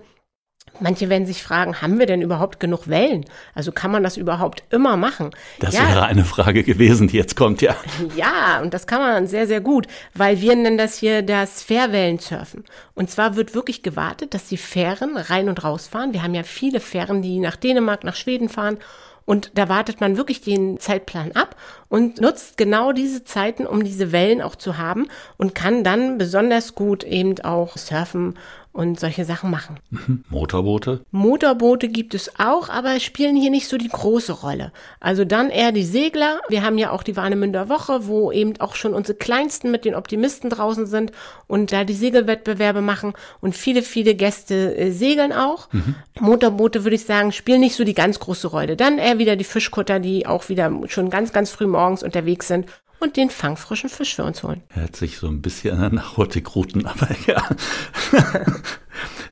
Manche 0.80 1.10
werden 1.10 1.26
sich 1.26 1.42
fragen, 1.42 1.82
haben 1.82 2.00
wir 2.00 2.06
denn 2.06 2.22
überhaupt 2.22 2.60
genug 2.60 2.90
Wellen? 2.90 3.26
Also 3.54 3.72
kann 3.72 3.92
man 3.92 4.04
das 4.04 4.18
überhaupt 4.18 4.64
immer 4.72 4.98
machen? 4.98 5.32
Das 5.60 5.74
ja. 5.74 5.88
wäre 5.88 6.04
eine 6.04 6.26
Frage 6.26 6.64
gewesen, 6.64 7.08
die 7.08 7.18
jetzt 7.18 7.36
kommt, 7.36 7.62
ja. 7.62 7.76
Ja, 8.16 8.60
und 8.62 8.74
das 8.74 8.88
kann 8.88 9.00
man 9.00 9.28
sehr, 9.28 9.48
sehr 9.48 9.62
gut, 9.62 9.88
weil 10.14 10.42
wir 10.42 10.56
nennen 10.56 10.78
das 10.78 10.98
hier 10.98 11.22
das 11.22 11.64
Fährwellensurfen. 11.64 12.66
Und 12.94 13.10
zwar 13.10 13.36
wird 13.36 13.56
wirklich 13.56 13.84
gewartet, 13.84 14.34
dass 14.34 14.48
die 14.48 14.58
Fähren 14.58 15.16
rein 15.18 15.50
und 15.50 15.64
raus 15.64 15.88
fahren. 15.88 16.14
Wir 16.14 16.24
haben 16.24 16.36
ja 16.36 16.44
viele 16.44 16.80
Fähren, 16.80 17.22
die 17.22 17.40
nach 17.40 17.56
Dänemark, 17.56 18.04
nach 18.04 18.16
Schweden 18.16 18.50
fahren 18.50 18.78
und 19.26 19.52
da 19.56 19.70
wartet 19.70 20.02
man 20.02 20.18
wirklich 20.18 20.42
den 20.42 20.80
Zeitplan 20.80 21.32
ab 21.32 21.56
und 21.90 22.22
nutzt 22.22 22.58
genau 22.58 22.92
diese 22.92 23.24
Zeiten, 23.24 23.66
um 23.66 23.84
diese 23.84 24.12
Wellen 24.12 24.42
auch 24.42 24.56
zu 24.56 24.78
haben 24.78 25.08
und 25.38 25.56
kann 25.56 25.84
dann 25.84 26.20
besonders 26.20 26.76
gut 26.76 27.04
eben 27.04 27.40
auch 27.42 27.76
surfen 27.76 28.36
und 28.76 29.00
solche 29.00 29.24
Sachen 29.24 29.50
machen. 29.50 29.80
Mhm. 29.90 30.26
Motorboote? 30.30 31.00
Motorboote 31.12 31.88
gibt 31.88 32.14
es 32.14 32.38
auch, 32.38 32.68
aber 32.68 33.00
spielen 33.00 33.38
hier 33.38 33.50
nicht 33.50 33.70
so 33.70 33.78
die 33.78 33.88
große 33.88 34.34
Rolle. 34.34 34.74
Also 35.00 35.24
dann 35.24 35.50
eher 35.50 35.72
die 35.72 35.86
Segler. 35.86 36.42
Wir 36.50 36.62
haben 36.62 36.78
ja 36.78 36.92
auch 36.92 37.02
die 37.02 37.16
Warnemünder 37.16 37.70
Woche, 37.70 38.06
wo 38.08 38.34
eben 38.34 38.60
auch 38.60 38.76
schon 38.76 38.94
unsere 38.94 39.18
Kleinsten 39.18 39.72
mit 39.72 39.86
den 39.86 39.96
Optimisten 39.96 40.50
draußen 40.50 40.88
sind 40.88 41.14
und 41.48 41.72
da 41.72 41.86
die 41.86 41.94
Segelwettbewerbe 41.94 42.82
machen 42.82 43.14
und 43.40 43.56
viele, 43.56 43.82
viele 43.82 44.14
Gäste 44.14 44.76
äh, 44.76 44.92
segeln 44.92 45.32
auch. 45.32 45.72
Mhm. 45.72 45.96
Motorboote, 46.20 46.84
würde 46.84 46.96
ich 46.96 47.06
sagen, 47.06 47.32
spielen 47.32 47.62
nicht 47.62 47.78
so 47.78 47.86
die 47.86 47.94
ganz 47.94 48.20
große 48.20 48.50
Rolle. 48.50 48.76
Dann 48.76 48.98
eher 48.98 49.20
wieder 49.20 49.38
die 49.38 49.46
Fischkutter, 49.46 50.02
die 50.02 50.28
auch 50.28 50.50
wieder 50.50 50.70
schon 50.88 51.10
ganz, 51.10 51.32
ganz 51.32 51.50
früh 51.50 51.66
morgens 51.66 52.04
unterwegs 52.04 52.50
sind 52.50 52.66
und 53.00 53.18
den 53.18 53.30
fangfrischen 53.30 53.90
Fisch 53.90 54.16
für 54.16 54.24
uns 54.24 54.44
holen. 54.44 54.64
Hört 54.70 54.96
sich 54.96 55.18
so 55.18 55.28
ein 55.28 55.42
bisschen 55.42 55.78
an 55.78 55.96
Nachhortigruten, 55.96 56.86
aber 56.86 57.10
ja. 57.28 57.44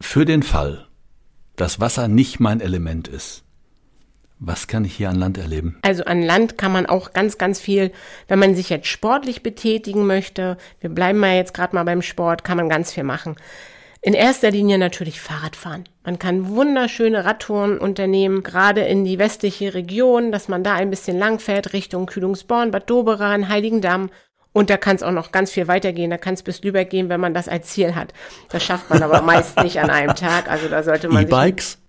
für 0.02 0.26
den 0.26 0.44
Fall, 0.44 0.88
dass 1.56 1.80
Wasser 1.80 2.08
nicht 2.08 2.40
mein 2.40 2.62
Element 2.62 3.08
ist, 3.08 3.44
was 4.46 4.68
kann 4.68 4.84
ich 4.84 4.96
hier 4.96 5.10
an 5.10 5.16
Land 5.16 5.38
erleben? 5.38 5.78
Also 5.84 6.04
an 6.04 6.22
Land 6.22 6.58
kann 6.58 6.74
man 6.74 6.86
auch 6.86 7.14
ganz, 7.14 7.38
ganz 7.38 7.62
viel, 7.62 7.92
wenn 8.28 8.40
man 8.40 8.56
sich 8.56 8.70
jetzt 8.70 8.88
sportlich 8.88 9.42
betätigen 9.42 10.06
möchte, 10.06 10.58
wir 10.82 10.90
bleiben 10.90 11.20
mal 11.20 11.36
jetzt 11.36 11.54
gerade 11.54 11.76
mal 11.76 11.84
beim 11.84 12.02
Sport, 12.02 12.44
kann 12.44 12.58
man 12.58 12.68
ganz 12.68 12.92
viel 12.92 13.04
machen. 13.04 13.36
In 14.06 14.14
erster 14.14 14.52
Linie 14.52 14.78
natürlich 14.78 15.22
Fahrradfahren. 15.22 15.86
Man 16.04 16.20
kann 16.20 16.50
wunderschöne 16.50 17.24
Radtouren 17.24 17.78
unternehmen, 17.78 18.44
gerade 18.44 18.82
in 18.82 19.06
die 19.06 19.18
westliche 19.18 19.74
Region, 19.74 20.34
dass 20.34 20.50
man 20.50 20.62
da 20.62 20.74
ein 20.74 20.90
bisschen 20.90 21.18
lang 21.18 21.40
fährt, 21.40 21.72
Richtung 21.72 22.06
Kühlungsborn, 22.06 22.72
Bad 22.72 22.90
Doberan, 22.90 23.48
Heiligendamm. 23.48 24.10
Und 24.52 24.70
da 24.70 24.76
kann 24.76 24.98
es 24.98 25.04
auch 25.04 25.14
noch 25.14 25.32
ganz 25.32 25.52
viel 25.52 25.70
weitergehen. 25.70 26.12
Da 26.12 26.18
kann 26.18 26.34
es 26.34 26.44
bis 26.44 26.62
Lübeck 26.64 26.90
gehen, 26.90 27.08
wenn 27.08 27.22
man 27.22 27.34
das 27.34 27.48
als 27.48 27.68
Ziel 27.70 27.96
hat. 27.96 28.14
Das 28.50 28.62
schafft 28.62 28.90
man 28.90 29.02
aber 29.02 29.22
meist 29.22 29.58
nicht 29.64 29.80
an 29.80 29.90
einem 29.90 30.16
Tag. 30.16 30.52
Also 30.52 30.68
da 30.68 30.84
sollte 30.84 31.08
man 31.08 31.24
E-Bikes? 31.24 31.80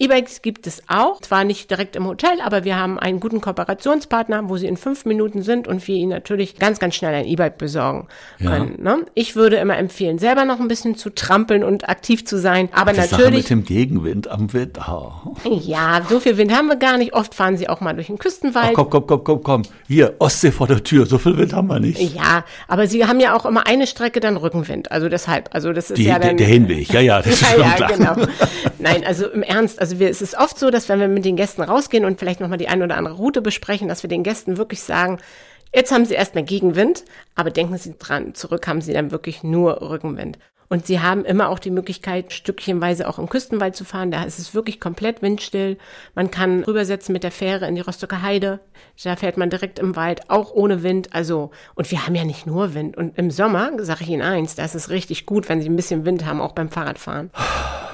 E-Bikes 0.00 0.42
gibt 0.42 0.68
es 0.68 0.82
auch, 0.86 1.20
zwar 1.20 1.42
nicht 1.42 1.70
direkt 1.70 1.96
im 1.96 2.06
Hotel, 2.06 2.40
aber 2.44 2.62
wir 2.62 2.76
haben 2.76 3.00
einen 3.00 3.18
guten 3.18 3.40
Kooperationspartner, 3.40 4.48
wo 4.48 4.56
sie 4.56 4.68
in 4.68 4.76
fünf 4.76 5.04
Minuten 5.04 5.42
sind 5.42 5.66
und 5.66 5.86
wir 5.88 5.96
ihnen 5.96 6.10
natürlich 6.10 6.56
ganz, 6.56 6.78
ganz 6.78 6.94
schnell 6.94 7.14
ein 7.14 7.24
E-Bike 7.24 7.58
besorgen 7.58 8.06
können. 8.38 8.76
Ja. 8.78 8.96
Ne? 8.96 9.06
Ich 9.14 9.34
würde 9.34 9.56
immer 9.56 9.76
empfehlen, 9.76 10.18
selber 10.18 10.44
noch 10.44 10.60
ein 10.60 10.68
bisschen 10.68 10.94
zu 10.96 11.10
trampeln 11.10 11.64
und 11.64 11.88
aktiv 11.88 12.24
zu 12.24 12.38
sein, 12.38 12.68
aber 12.72 12.92
Die 12.92 12.98
natürlich. 12.98 13.20
Sache 13.20 13.32
mit 13.32 13.50
dem 13.50 13.64
Gegenwind 13.64 14.28
am 14.28 14.52
Wind. 14.52 14.78
Oh. 14.88 15.34
Ja, 15.48 16.02
so 16.08 16.20
viel 16.20 16.36
Wind 16.36 16.52
haben 16.54 16.68
wir 16.68 16.76
gar 16.76 16.96
nicht. 16.96 17.14
Oft 17.14 17.34
fahren 17.34 17.56
sie 17.56 17.68
auch 17.68 17.80
mal 17.80 17.94
durch 17.94 18.06
den 18.06 18.18
Küstenwald. 18.18 18.70
Ach, 18.70 18.74
komm, 18.74 18.90
komm, 18.90 19.06
komm, 19.06 19.24
komm, 19.24 19.42
komm. 19.42 19.62
Hier, 19.88 20.14
Ostsee 20.20 20.52
vor 20.52 20.68
der 20.68 20.84
Tür. 20.84 21.06
So 21.06 21.18
viel 21.18 21.36
Wind 21.36 21.52
haben 21.52 21.66
wir 21.66 21.80
nicht. 21.80 22.14
Ja, 22.14 22.44
aber 22.68 22.86
sie 22.86 23.04
haben 23.04 23.18
ja 23.18 23.36
auch 23.36 23.44
immer 23.44 23.66
eine 23.66 23.88
Strecke 23.88 24.20
dann 24.20 24.36
Rückenwind. 24.36 24.92
Also 24.92 25.08
deshalb, 25.08 25.48
also 25.52 25.72
das 25.72 25.90
ist 25.90 25.98
Die, 25.98 26.04
ja 26.04 26.20
dann. 26.20 26.36
Der, 26.36 26.46
der 26.46 26.46
Hinweg, 26.46 26.92
ja, 26.92 27.00
ja, 27.00 27.20
das 27.20 27.26
ist 27.32 27.42
ja, 27.42 27.48
schon 27.48 27.60
ja, 27.60 27.72
klar. 27.72 27.92
genau. 27.92 28.32
Nein, 28.78 29.04
also 29.04 29.26
im 29.26 29.42
Ernst, 29.42 29.80
also 29.80 29.87
wir, 29.98 30.10
es 30.10 30.22
ist 30.22 30.36
oft 30.36 30.58
so, 30.58 30.70
dass 30.70 30.88
wenn 30.88 31.00
wir 31.00 31.08
mit 31.08 31.24
den 31.24 31.36
Gästen 31.36 31.62
rausgehen 31.62 32.04
und 32.04 32.18
vielleicht 32.18 32.40
nochmal 32.40 32.58
die 32.58 32.68
eine 32.68 32.84
oder 32.84 32.96
andere 32.96 33.16
Route 33.16 33.42
besprechen, 33.42 33.88
dass 33.88 34.02
wir 34.02 34.08
den 34.08 34.22
Gästen 34.22 34.56
wirklich 34.56 34.82
sagen, 34.82 35.18
jetzt 35.74 35.92
haben 35.92 36.04
sie 36.04 36.14
erstmal 36.14 36.44
Gegenwind, 36.44 37.04
aber 37.34 37.50
denken 37.50 37.78
Sie 37.78 37.94
dran, 37.98 38.34
zurück 38.34 38.66
haben 38.66 38.80
sie 38.80 38.92
dann 38.92 39.10
wirklich 39.10 39.42
nur 39.42 39.80
Rückenwind. 39.80 40.38
Und 40.70 40.86
sie 40.86 41.00
haben 41.00 41.24
immer 41.24 41.48
auch 41.48 41.58
die 41.58 41.70
Möglichkeit, 41.70 42.32
stückchenweise 42.32 43.08
auch 43.08 43.18
im 43.18 43.28
Küstenwald 43.28 43.74
zu 43.74 43.84
fahren. 43.84 44.10
Da 44.10 44.24
ist 44.24 44.38
es 44.38 44.54
wirklich 44.54 44.80
komplett 44.80 45.22
windstill. 45.22 45.78
Man 46.14 46.30
kann 46.30 46.62
rübersetzen 46.62 47.14
mit 47.14 47.24
der 47.24 47.30
Fähre 47.30 47.66
in 47.66 47.74
die 47.74 47.80
Rostocker 47.80 48.20
Heide. 48.20 48.60
Da 49.02 49.16
fährt 49.16 49.38
man 49.38 49.48
direkt 49.48 49.78
im 49.78 49.96
Wald, 49.96 50.28
auch 50.28 50.52
ohne 50.52 50.82
Wind. 50.82 51.14
Also, 51.14 51.50
und 51.74 51.90
wir 51.90 52.06
haben 52.06 52.14
ja 52.14 52.24
nicht 52.24 52.46
nur 52.46 52.74
Wind. 52.74 52.96
Und 52.98 53.16
im 53.16 53.30
Sommer, 53.30 53.72
sage 53.82 54.04
ich 54.04 54.10
Ihnen 54.10 54.22
eins, 54.22 54.56
da 54.56 54.64
ist 54.64 54.74
es 54.74 54.90
richtig 54.90 55.24
gut, 55.24 55.48
wenn 55.48 55.62
Sie 55.62 55.68
ein 55.68 55.76
bisschen 55.76 56.04
Wind 56.04 56.26
haben, 56.26 56.40
auch 56.40 56.52
beim 56.52 56.68
Fahrradfahren. 56.68 57.30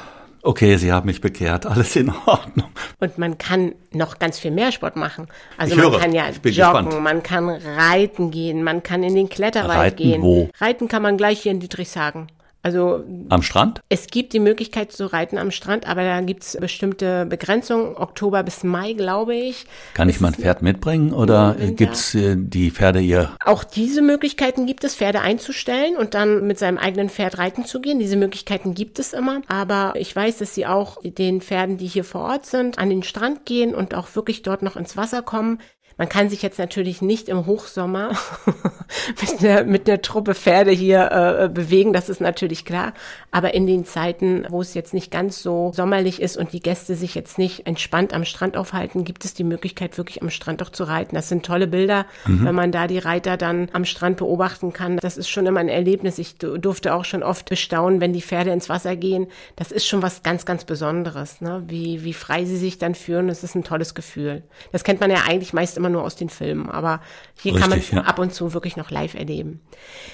Okay, 0.45 0.77
Sie 0.77 0.93
haben 0.93 1.07
mich 1.07 1.23
bekehrt, 1.23 1.65
alles 1.65 1.97
in 1.97 2.13
Ordnung. 2.27 2.69
Und 3.01 3.17
man 3.17 3.39
kann 3.39 3.75
noch 3.93 4.19
ganz 4.19 4.39
viel 4.39 4.51
mehr 4.51 4.73
Sport 4.73 4.95
machen. 4.95 5.27
Also 5.57 5.75
ich 5.75 5.81
man 5.81 5.91
höre. 5.91 6.01
kann 6.01 6.13
ja 6.13 6.27
joggen, 6.27 6.43
gespannt. 6.43 7.03
man 7.03 7.23
kann 7.23 7.49
reiten 7.49 8.31
gehen, 8.31 8.63
man 8.63 8.83
kann 8.83 9.03
in 9.03 9.15
den 9.15 9.31
Kletterwald 9.31 9.79
reiten 9.79 9.97
gehen. 9.97 10.23
Wo? 10.23 10.51
Reiten 10.61 10.87
kann 10.89 11.03
man 11.03 11.17
gleich 11.17 11.41
hier 11.41 11.53
in 11.53 11.61
Dietrichshagen. 11.61 12.27
Also 12.65 13.05
am 13.29 13.43
Strand? 13.43 13.83
Es 13.91 14.07
gibt 14.07 14.33
die 14.33 14.41
Möglichkeit 14.41 14.91
zu 14.91 15.13
reiten 15.13 15.37
am 15.37 15.51
Strand, 15.51 15.87
aber 15.87 16.03
da 16.03 16.23
gibt's 16.23 16.57
bestimmte 16.59 17.27
Begrenzungen, 17.27 17.95
Oktober 17.95 18.43
bis 18.43 18.65
Mai, 18.65 18.95
glaube 18.95 19.35
ich. 19.35 19.67
Kann 19.93 20.09
ich 20.09 20.19
mein 20.21 20.33
Pferd 20.33 20.63
mitbringen 20.63 21.13
oder 21.13 21.57
gibt's 21.59 22.15
äh, 22.15 22.37
die 22.39 22.71
Pferde 22.71 23.01
hier? 23.01 23.37
Auch 23.45 23.65
diese 23.65 24.01
Möglichkeiten 24.01 24.65
gibt 24.65 24.83
es, 24.83 24.97
Pferde 24.97 25.21
einzustellen 25.21 25.95
und 25.99 26.15
dann 26.15 26.47
mit 26.47 26.59
seinem 26.59 26.79
eigenen 26.79 27.11
Pferd 27.11 27.37
reiten 27.37 27.67
zu 27.67 27.83
gehen. 27.83 27.99
Diese 27.99 28.17
Möglichkeiten 28.17 28.73
gibt 28.73 28.99
es 28.99 29.13
immer. 29.13 29.43
Aber 29.47 29.93
ich 29.97 30.17
weiß, 30.17 30.39
dass 30.39 30.55
sie 30.55 30.65
auch 30.65 30.97
den 31.03 31.43
Pferden, 31.43 31.77
die 31.77 31.87
hier 31.87 32.05
vor 32.05 32.23
Ort 32.23 32.47
sind, 32.47 32.79
an 32.79 32.89
den 32.89 33.03
Strand 33.03 33.45
gehen 33.45 33.75
und 33.75 33.95
auch 33.95 34.17
wirklich 34.17 34.41
dort 34.41 34.63
noch 34.63 34.77
ins 34.77 34.97
Wasser 34.97 35.21
kommen. 35.21 35.59
Man 35.97 36.09
kann 36.09 36.29
sich 36.29 36.43
jetzt 36.43 36.59
natürlich 36.59 37.03
nicht 37.03 37.29
im 37.29 37.47
Hochsommer 37.47 38.11
mit, 39.21 39.41
einer, 39.41 39.65
mit 39.65 39.89
einer 39.89 40.03
Truppe 40.03 40.35
Pferde 40.35 40.73
hier 40.73 41.11
äh, 41.11 41.49
bewegen, 41.49 41.93
das 41.93 42.09
ist 42.09 42.21
natürlich 42.21 42.65
klar. 42.65 42.95
Aber 43.31 43.55
in 43.55 43.67
den 43.67 43.85
Zeiten, 43.85 44.47
wo 44.49 44.61
es 44.61 44.75
jetzt 44.75 44.95
nicht 44.95 45.11
ganz 45.11 45.43
so 45.43 45.73
sommerlich 45.75 46.21
ist 46.21 46.37
und 46.37 46.53
die 46.53 46.61
Gäste 46.61 46.97
sich 46.97 47.15
jetzt 47.15 47.39
nicht 47.39 47.67
entspannt 47.67 48.13
am 48.13 48.25
Strand 48.25 48.57
aufhalten, 48.57 49.05
gibt 49.05 49.25
es 49.25 49.35
die 49.35 49.45
Möglichkeit, 49.45 49.97
wirklich 49.99 50.23
am 50.23 50.31
Strand 50.31 50.63
auch 50.63 50.71
zu 50.71 50.85
reiten. 50.85 51.15
Das 51.15 51.29
sind 51.29 51.47
tolle 51.47 51.67
Bilder, 51.67 52.07
mhm. 52.27 52.45
wenn 52.45 52.55
man 52.55 52.73
da 52.73 52.87
die 52.87 52.99
Reiter 52.99 53.37
dann 53.37 53.69
am 53.73 53.85
Strand 53.85 54.17
beobachten 54.17 54.73
kann. 54.73 54.97
Das 54.97 55.17
ist 55.17 55.29
schon 55.29 55.47
immer 55.47 55.61
ein 55.61 55.69
Erlebnis. 55.69 56.19
Ich 56.19 56.39
durfte 56.39 56.95
auch 56.95 57.05
schon 57.05 57.23
oft 57.23 57.49
bestaunen, 57.49 58.01
wenn 58.01 58.13
die 58.13 58.23
Pferde 58.23 58.51
ins 58.51 58.69
Wasser 58.69 58.97
gehen. 58.97 59.29
Das 59.57 59.71
ist 59.71 59.87
schon 59.87 60.03
was 60.03 60.23
ganz, 60.23 60.45
ganz 60.45 60.65
Besonderes, 60.65 61.41
ne? 61.41 61.63
wie, 61.69 62.03
wie 62.05 62.15
frei 62.15 62.45
sie 62.45 62.57
sich 62.57 62.79
dann 62.79 62.95
führen. 62.95 63.29
Das 63.29 63.45
ist 63.45 63.55
ein 63.55 63.65
tolles 63.65 63.95
Gefühl. 63.95 64.43
Das 64.73 64.83
kennt 64.83 65.01
man 65.01 65.11
ja 65.11 65.23
eigentlich 65.29 65.53
meist 65.53 65.77
immer 65.77 65.84
immer 65.85 65.91
nur 65.91 66.03
aus 66.03 66.17
den 66.17 66.31
Filmen, 66.31 66.71
aber 66.71 67.01
hier 67.41 67.53
Richtig, 67.53 67.61
kann 67.61 67.71
man 67.71 67.79
es 67.79 67.91
ja. 67.91 68.01
ab 68.03 68.19
und 68.19 68.33
zu 68.33 68.55
wirklich 68.55 68.77
noch 68.77 68.91
live 68.91 69.15
erleben. 69.15 69.61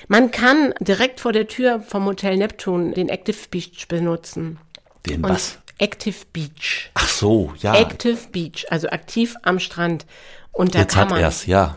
Man 0.09 0.33
kann 0.33 0.75
direkt 0.81 1.21
vor 1.21 1.33
der 1.33 1.47
Tür 1.47 1.81
vom 1.81 2.05
Hotel 2.07 2.37
Neptun 2.37 2.93
den 2.93 3.09
Active 3.09 3.37
Beach 3.51 3.87
benutzen. 3.89 4.59
Den 5.07 5.25
und 5.25 5.31
was? 5.31 5.59
Active 5.79 6.27
Beach. 6.33 6.91
Ach 6.95 7.09
so, 7.09 7.53
ja. 7.61 7.75
Active 7.75 8.19
Beach, 8.33 8.67
also 8.69 8.89
aktiv 8.89 9.37
am 9.43 9.61
Strand. 9.61 10.07
Und 10.53 10.75
da 10.75 10.81
Jetzt 10.81 10.95
kann 10.95 11.09
man, 11.09 11.21
erst, 11.21 11.47
ja. 11.47 11.77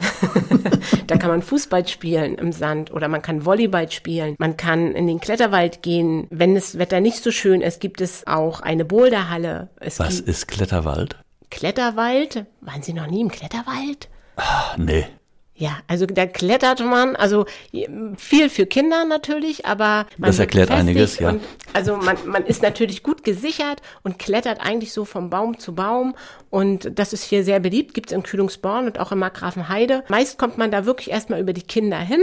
da 1.08 1.18
kann 1.18 1.30
man 1.30 1.44
Fußball 1.44 1.88
spielen 1.88 2.36
im 2.36 2.52
Sand 2.52 2.92
oder 2.92 3.08
man 3.08 3.22
kann 3.22 3.46
Volleyball 3.46 3.92
spielen. 3.92 4.36
Man 4.40 4.58
kann 4.58 4.94
in 4.94 5.06
den 5.06 5.20
Kletterwald 5.20 5.84
gehen. 5.84 6.28
Wenn 6.32 6.56
das 6.56 6.80
Wetter 6.80 7.00
nicht 7.00 7.24
so 7.24 7.30
schön 7.30 7.62
ist, 7.62 7.80
gibt 7.80 8.02
es 8.02 8.26
auch 8.26 8.62
eine 8.62 8.84
Boulderhalle. 8.84 9.70
Es 9.80 10.00
Was 10.00 10.20
ist 10.20 10.48
Kletterwald? 10.48 11.23
Kletterwald. 11.54 12.48
Waren 12.62 12.82
Sie 12.82 12.94
noch 12.94 13.06
nie 13.06 13.22
im 13.22 13.30
Kletterwald? 13.30 14.10
Ach, 14.38 14.76
nee. 14.76 15.06
Ja, 15.56 15.78
also 15.88 16.08
da 16.08 16.26
klettert 16.26 16.80
man, 16.80 17.16
also 17.16 17.46
viel 18.18 18.50
für 18.50 18.66
Kinder 18.66 19.06
natürlich, 19.06 19.68
aber 19.68 20.08
man 20.18 20.30
das 20.30 20.40
erklärt 20.40 20.72
einiges, 20.72 21.20
ja. 21.20 21.36
Also 21.74 21.96
man, 21.96 22.18
man 22.26 22.44
ist 22.48 22.64
natürlich 22.64 23.04
gut 23.04 23.24
gesichert 23.24 23.84
und 24.02 24.18
klettert 24.18 24.62
eigentlich 24.62 24.94
so 24.94 25.06
vom 25.06 25.30
Baum 25.30 25.60
zu 25.60 25.76
Baum 25.76 26.16
und 26.50 26.98
das 26.98 27.14
ist 27.14 27.24
hier 27.24 27.44
sehr 27.44 27.60
beliebt, 27.60 27.94
gibt 27.94 28.08
es 28.08 28.18
in 28.18 28.24
Kühlungsborn 28.24 28.88
und 28.88 29.00
auch 29.00 29.12
in 29.12 29.20
Markgrafenheide. 29.20 30.04
Meist 30.10 30.40
kommt 30.40 30.58
man 30.58 30.72
da 30.72 30.86
wirklich 30.88 31.12
erstmal 31.12 31.40
über 31.40 31.54
die 31.54 31.62
Kinder 31.62 32.00
hin 32.00 32.22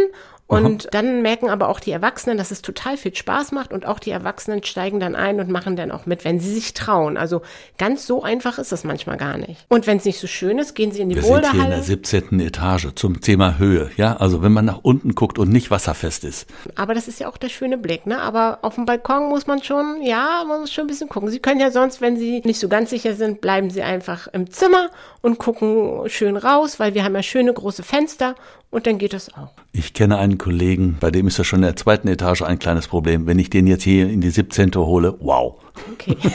und 0.51 0.87
Aha. 0.87 0.91
dann 0.91 1.23
merken 1.23 1.49
aber 1.49 1.69
auch 1.69 1.79
die 1.79 1.93
Erwachsenen, 1.93 2.37
dass 2.37 2.51
es 2.51 2.61
total 2.61 2.97
viel 2.97 3.15
Spaß 3.15 3.53
macht 3.53 3.73
und 3.73 3.87
auch 3.87 4.01
die 4.01 4.11
Erwachsenen 4.11 4.65
steigen 4.65 4.99
dann 4.99 5.15
ein 5.15 5.39
und 5.39 5.49
machen 5.49 5.77
dann 5.77 5.93
auch 5.93 6.07
mit, 6.07 6.25
wenn 6.25 6.41
sie 6.41 6.53
sich 6.53 6.75
trauen. 6.75 7.17
Also 7.17 7.43
ganz 7.79 8.05
so 8.05 8.25
einfach 8.25 8.59
ist 8.59 8.73
das 8.73 8.83
manchmal 8.83 9.17
gar 9.17 9.39
nicht. 9.39 9.65
Und 9.69 9.87
wenn 9.87 9.99
es 9.99 10.05
nicht 10.05 10.19
so 10.19 10.27
schön 10.27 10.59
ist, 10.59 10.75
gehen 10.75 10.91
sie 10.91 11.03
in 11.03 11.09
die 11.09 11.15
Wir 11.15 11.23
Boulderhalle. 11.23 11.53
sind 11.53 11.61
hier 11.63 11.65
in 11.65 11.71
der 11.71 11.83
17. 11.83 12.41
Etage 12.41 12.89
zum 12.97 13.21
Thema 13.21 13.59
Höhe, 13.59 13.93
ja? 13.97 14.17
Also 14.17 14.43
wenn 14.43 14.51
man 14.51 14.65
nach 14.65 14.81
unten 14.83 15.15
guckt 15.15 15.39
und 15.39 15.51
nicht 15.51 15.71
wasserfest 15.71 16.25
ist. 16.25 16.49
Aber 16.75 16.95
das 16.95 17.07
ist 17.07 17.21
ja 17.21 17.29
auch 17.29 17.37
der 17.37 17.49
schöne 17.49 17.79
Blick, 17.79 18.07
ne? 18.07 18.21
Aber 18.21 18.59
auf 18.63 18.75
dem 18.75 18.87
Balkon 18.87 19.29
muss 19.29 19.47
man 19.47 19.63
schon, 19.63 20.03
ja, 20.03 20.43
man 20.49 20.63
muss 20.63 20.73
schon 20.73 20.87
ein 20.87 20.89
bisschen 20.89 21.09
gucken. 21.09 21.31
Sie 21.31 21.39
können 21.39 21.61
ja 21.61 21.71
sonst, 21.71 22.01
wenn 22.01 22.17
Sie 22.17 22.43
nicht 22.45 22.59
so 22.59 22.69
ganz 22.69 22.91
sicher 22.91 23.15
sind, 23.15 23.41
bleiben 23.41 23.71
Sie 23.71 23.83
einfach 23.83 24.27
im 24.33 24.51
Zimmer 24.51 24.91
und 25.23 25.39
gucken 25.39 26.09
schön 26.09 26.37
raus, 26.37 26.81
weil 26.81 26.95
wir 26.95 27.05
haben 27.05 27.15
ja 27.15 27.23
schöne 27.23 27.53
große 27.53 27.85
Fenster 27.85 28.35
und 28.71 28.87
dann 28.87 28.99
geht 28.99 29.13
das 29.13 29.33
auch. 29.35 29.51
Ich 29.73 29.95
kenne 29.95 30.19
einen 30.19 30.39
Kollegen, 30.41 30.97
bei 30.99 31.11
dem 31.11 31.27
ist 31.27 31.37
ja 31.37 31.45
schon 31.45 31.59
in 31.59 31.67
der 31.67 31.77
zweiten 31.77 32.09
Etage 32.09 32.43
ein 32.43 32.59
kleines 32.59 32.89
Problem. 32.89 33.27
Wenn 33.27 33.39
ich 33.39 33.51
den 33.51 33.67
jetzt 33.67 33.83
hier 33.83 34.09
in 34.09 34.23
die 34.23 34.31
17. 34.31 34.75
hole, 34.75 35.15
wow. 35.21 35.57
Okay. 35.93 36.17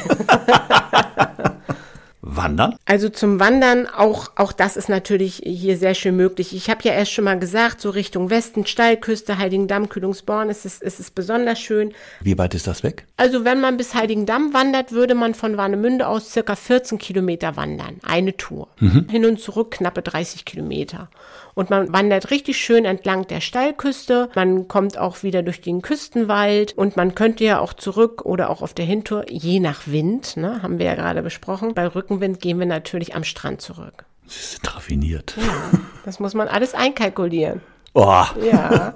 Wandern? 2.26 2.76
Also 2.86 3.10
zum 3.10 3.40
Wandern, 3.40 3.88
auch, 3.88 4.32
auch 4.36 4.52
das 4.52 4.78
ist 4.78 4.90
natürlich 4.90 5.44
hier 5.46 5.78
sehr 5.78 5.94
schön 5.94 6.16
möglich. 6.16 6.56
Ich 6.56 6.70
habe 6.70 6.82
ja 6.84 6.92
erst 6.94 7.12
schon 7.12 7.26
mal 7.26 7.38
gesagt, 7.38 7.80
so 7.80 7.92
Richtung 7.92 8.32
Westen, 8.32 8.66
Steilküste, 8.66 9.38
Heiligendamm, 9.38 9.90
Kühlungsborn 9.90 10.50
ist 10.50 10.66
es, 10.66 10.82
ist 10.82 11.00
es 11.00 11.12
besonders 11.12 11.60
schön. 11.60 11.94
Wie 12.22 12.38
weit 12.38 12.56
ist 12.56 12.66
das 12.66 12.82
weg? 12.84 13.06
Also 13.16 13.46
wenn 13.46 13.62
man 13.62 13.78
bis 13.78 13.94
Heiligendamm 13.94 14.54
wandert, 14.54 14.92
würde 14.92 15.14
man 15.14 15.36
von 15.36 15.56
Warnemünde 15.56 16.08
aus 16.08 16.32
circa 16.32 16.56
14 16.56 16.98
Kilometer 16.98 17.56
wandern. 17.56 18.00
Eine 18.04 18.36
Tour. 18.36 18.70
Mhm. 18.80 19.08
Hin 19.10 19.26
und 19.26 19.40
zurück 19.40 19.72
knappe 19.72 20.02
30 20.02 20.46
Kilometer. 20.46 21.10
Und 21.56 21.70
man 21.70 21.92
wandert 21.94 22.32
richtig 22.32 22.58
schön 22.58 22.84
entlang 22.84 23.28
der 23.28 23.40
Steilküste. 23.40 24.30
Man 24.36 24.68
kommt 24.68 24.98
auch 24.98 25.24
wieder 25.24 25.42
durch 25.42 25.62
den 25.62 25.82
Küstenwald 25.82 26.78
und 26.78 26.98
man 26.98 27.16
könnte 27.16 27.46
ja 27.46 27.60
auch 27.60 27.74
zurück 27.74 28.26
oder 28.26 28.50
auch 28.50 28.62
auf 28.62 28.74
der 28.74 28.86
Hintour, 28.86 29.26
je 29.30 29.62
nach 29.62 29.88
Wind, 29.88 30.36
ne, 30.36 30.62
haben 30.62 30.80
wir 30.80 30.86
ja 30.86 30.96
gerade 30.96 31.24
besprochen. 31.24 31.74
Bei 31.74 31.88
Rückenwind 32.16 32.40
gehen 32.40 32.60
wir 32.60 32.66
natürlich 32.66 33.16
am 33.16 33.24
Strand 33.24 33.62
zurück. 33.62 34.06
Sie 34.28 34.56
sind 34.56 34.76
raffiniert. 34.76 35.36
Ja, 35.38 35.80
das 36.06 36.20
muss 36.20 36.34
man 36.34 36.48
alles 36.48 36.74
einkalkulieren. 36.74 37.62
Oh. 37.94 38.24
Ja. 38.44 38.94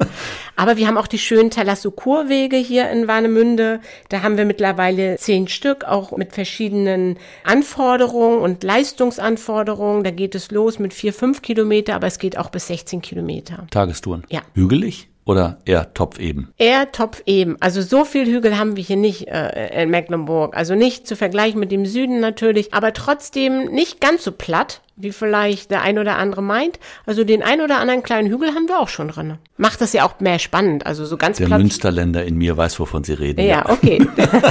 Aber 0.57 0.75
wir 0.75 0.88
haben 0.88 0.97
auch 0.97 1.07
die 1.07 1.19
schönen 1.19 1.51
Thalassokurwege 1.51 2.57
hier 2.57 2.89
in 2.89 3.07
Warnemünde. 3.07 3.79
Da 4.09 4.23
haben 4.23 4.38
wir 4.38 4.43
mittlerweile 4.43 5.15
zehn 5.17 5.47
Stück, 5.47 5.85
auch 5.85 6.17
mit 6.17 6.33
verschiedenen 6.33 7.17
Anforderungen 7.45 8.39
und 8.39 8.63
Leistungsanforderungen. 8.63 10.03
Da 10.03 10.11
geht 10.11 10.35
es 10.35 10.51
los 10.51 10.79
mit 10.79 10.93
vier, 10.93 11.13
fünf 11.13 11.41
Kilometer, 11.41 11.95
aber 11.95 12.07
es 12.07 12.19
geht 12.19 12.38
auch 12.38 12.49
bis 12.49 12.67
16 12.67 13.01
Kilometer. 13.01 13.67
Tagestouren? 13.71 14.23
Ja. 14.29 14.41
Hügelig? 14.53 15.07
Oder 15.29 15.57
eher 15.65 15.93
topfeben? 15.93 16.48
Eher 16.57 16.91
topfeben. 16.91 17.55
Also 17.59 17.83
so 17.83 18.03
viel 18.03 18.25
Hügel 18.25 18.57
haben 18.57 18.75
wir 18.75 18.83
hier 18.83 18.98
nicht 18.98 19.27
äh, 19.27 19.83
in 19.83 19.91
Mecklenburg. 19.91 20.57
Also 20.57 20.74
nicht 20.74 21.05
zu 21.05 21.15
vergleichen 21.15 21.59
mit 21.59 21.71
dem 21.71 21.86
Süden 21.86 22.19
natürlich, 22.19 22.74
aber 22.74 22.93
trotzdem 22.93 23.65
nicht 23.65 24.01
ganz 24.01 24.24
so 24.24 24.31
platt, 24.31 24.81
wie 24.95 25.12
vielleicht 25.12 25.69
der 25.69 25.83
ein 25.83 26.00
oder 26.00 26.17
andere 26.17 26.41
meint. 26.41 26.79
Also 27.05 27.24
den 27.24 27.43
ein 27.43 27.62
oder 27.62 27.77
anderen 27.77 28.01
kleinen 28.01 28.27
Hügel 28.27 28.55
haben 28.55 28.67
wir 28.67 28.79
auch 28.79 28.88
schon 28.89 29.09
drin. 29.09 29.36
Macht 29.57 29.81
das 29.81 29.93
ja 29.93 30.03
auch 30.03 30.19
mehr 30.19 30.39
spannend. 30.39 30.88
Also 30.88 31.05
so 31.05 31.15
ganz 31.15 31.38
Der 31.38 31.45
platt. 31.45 31.59
Münsterländer 31.59 32.25
in 32.25 32.36
mir 32.36 32.57
weiß, 32.57 32.79
wovon 32.79 33.03
Sie 33.03 33.13
reden. 33.13 33.45
Ja, 33.45 33.69
okay. 33.69 34.03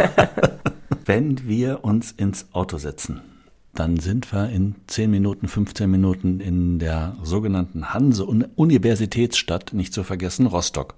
Wenn 1.04 1.48
wir 1.48 1.82
uns 1.82 2.12
ins 2.12 2.46
Auto 2.52 2.78
setzen, 2.78 3.20
dann 3.78 3.98
sind 3.98 4.32
wir 4.32 4.48
in 4.50 4.74
10 4.86 5.10
Minuten, 5.10 5.48
15 5.48 5.90
Minuten 5.90 6.40
in 6.40 6.78
der 6.78 7.16
sogenannten 7.22 7.92
Hanse-Universitätsstadt, 7.94 9.72
nicht 9.72 9.92
zu 9.92 10.04
vergessen, 10.04 10.46
Rostock. 10.46 10.94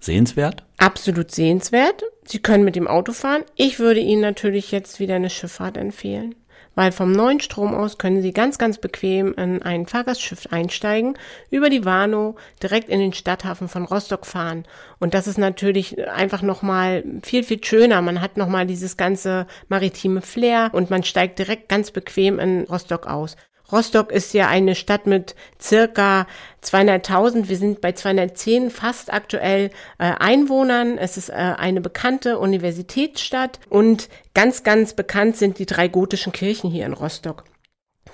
Sehenswert? 0.00 0.64
Absolut 0.78 1.30
sehenswert. 1.30 2.04
Sie 2.24 2.38
können 2.38 2.64
mit 2.64 2.76
dem 2.76 2.86
Auto 2.88 3.12
fahren. 3.12 3.42
Ich 3.56 3.78
würde 3.78 4.00
Ihnen 4.00 4.20
natürlich 4.20 4.70
jetzt 4.70 5.00
wieder 5.00 5.16
eine 5.16 5.30
Schifffahrt 5.30 5.76
empfehlen 5.76 6.34
weil 6.76 6.92
vom 6.92 7.10
neuen 7.10 7.40
Strom 7.40 7.74
aus 7.74 7.98
können 7.98 8.22
Sie 8.22 8.32
ganz, 8.32 8.58
ganz 8.58 8.78
bequem 8.78 9.34
in 9.34 9.62
ein 9.62 9.86
Fahrgastschiff 9.86 10.46
einsteigen, 10.50 11.18
über 11.50 11.68
die 11.68 11.84
Warnow 11.84 12.36
direkt 12.62 12.88
in 12.88 13.00
den 13.00 13.12
Stadthafen 13.12 13.68
von 13.68 13.84
Rostock 13.84 14.26
fahren. 14.26 14.64
Und 15.00 15.14
das 15.14 15.26
ist 15.26 15.38
natürlich 15.38 16.06
einfach 16.08 16.42
nochmal 16.42 17.02
viel, 17.24 17.42
viel 17.42 17.64
schöner. 17.64 18.00
Man 18.02 18.20
hat 18.20 18.36
nochmal 18.36 18.66
dieses 18.66 18.96
ganze 18.96 19.48
maritime 19.68 20.20
Flair 20.20 20.70
und 20.72 20.90
man 20.90 21.02
steigt 21.02 21.40
direkt 21.40 21.68
ganz 21.68 21.90
bequem 21.90 22.38
in 22.38 22.64
Rostock 22.64 23.08
aus. 23.08 23.36
Rostock 23.72 24.12
ist 24.12 24.32
ja 24.32 24.48
eine 24.48 24.74
Stadt 24.74 25.06
mit 25.06 25.34
circa 25.60 26.26
200.000. 26.62 27.48
Wir 27.48 27.56
sind 27.56 27.80
bei 27.80 27.92
210 27.92 28.70
fast 28.70 29.12
aktuell 29.12 29.70
äh, 29.98 30.12
Einwohnern. 30.18 30.98
Es 30.98 31.16
ist 31.16 31.30
äh, 31.30 31.32
eine 31.32 31.80
bekannte 31.80 32.38
Universitätsstadt 32.38 33.58
und 33.68 34.08
ganz, 34.34 34.62
ganz 34.62 34.94
bekannt 34.94 35.36
sind 35.36 35.58
die 35.58 35.66
drei 35.66 35.88
gotischen 35.88 36.32
Kirchen 36.32 36.70
hier 36.70 36.86
in 36.86 36.92
Rostock. 36.92 37.44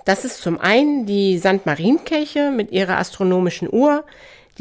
Das 0.04 0.24
ist 0.24 0.42
zum 0.42 0.58
einen 0.58 1.06
die 1.06 1.38
St. 1.38 1.64
Marienkirche 1.64 2.50
mit 2.50 2.72
ihrer 2.72 2.98
astronomischen 2.98 3.72
Uhr, 3.72 4.04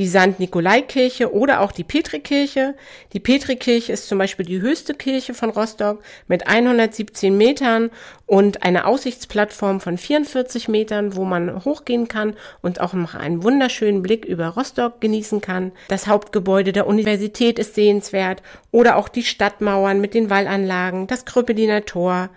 die 0.01 0.08
St. 0.08 0.39
Nikolaikirche 0.39 1.31
oder 1.31 1.62
auch 1.62 1.72
die 1.72 1.84
Petrikirche. 1.84 2.74
Die 3.13 3.20
Petrikirche 3.20 3.93
ist 3.93 4.08
zum 4.08 4.17
Beispiel 4.17 4.48
die 4.48 4.60
höchste 4.60 4.96
Kirche 4.96 5.36
von 5.36 5.51
Rostock 5.51 6.01
mit 6.27 6.48
117 6.48 7.38
Metern 7.38 7.91
und 8.25 8.63
einer 8.63 8.88
Aussichtsplattform 8.88 9.79
von 9.79 10.00
44 10.00 10.67
Metern, 10.70 11.15
wo 11.15 11.24
man 11.24 11.63
hochgehen 11.65 12.08
kann 12.08 12.36
und 12.63 12.81
auch 12.81 12.93
noch 12.93 13.13
einen 13.13 13.44
wunderschönen 13.44 14.01
Blick 14.01 14.25
über 14.25 14.48
Rostock 14.48 15.00
genießen 15.01 15.40
kann. 15.40 15.72
Das 15.87 16.07
Hauptgebäude 16.07 16.72
der 16.72 16.87
Universität 16.87 17.59
ist 17.59 17.75
sehenswert 17.75 18.42
oder 18.72 18.96
auch 18.96 19.07
die 19.07 19.22
Stadtmauern 19.22 20.01
mit 20.01 20.16
den 20.16 20.31
Wallanlagen, 20.31 21.05
das 21.05 21.25
Kröpeliner 21.25 21.85
Tor, 21.85 22.31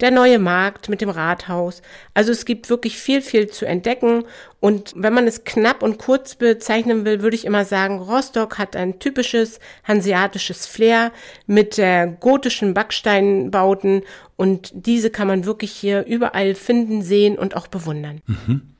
der 0.00 0.10
neue 0.10 0.38
Markt 0.38 0.88
mit 0.88 1.00
dem 1.00 1.10
Rathaus. 1.10 1.82
Also 2.14 2.32
es 2.32 2.44
gibt 2.44 2.70
wirklich 2.70 2.98
viel, 2.98 3.20
viel 3.20 3.48
zu 3.48 3.66
entdecken. 3.66 4.24
Und 4.60 4.92
wenn 4.96 5.12
man 5.12 5.26
es 5.26 5.44
knapp 5.44 5.82
und 5.82 5.98
kurz 5.98 6.36
bezeichnen 6.36 7.04
will, 7.04 7.22
würde 7.22 7.36
ich 7.36 7.44
immer 7.44 7.64
sagen, 7.64 7.98
Rostock 7.98 8.58
hat 8.58 8.76
ein 8.76 8.98
typisches 8.98 9.58
hanseatisches 9.84 10.66
Flair 10.66 11.12
mit 11.46 11.78
der 11.78 12.06
gotischen 12.06 12.74
Backsteinbauten. 12.74 14.02
Und 14.36 14.70
diese 14.74 15.10
kann 15.10 15.28
man 15.28 15.44
wirklich 15.44 15.72
hier 15.72 16.06
überall 16.06 16.54
finden, 16.54 17.02
sehen 17.02 17.38
und 17.38 17.56
auch 17.56 17.66
bewundern. 17.66 18.20
Mhm. 18.26 18.77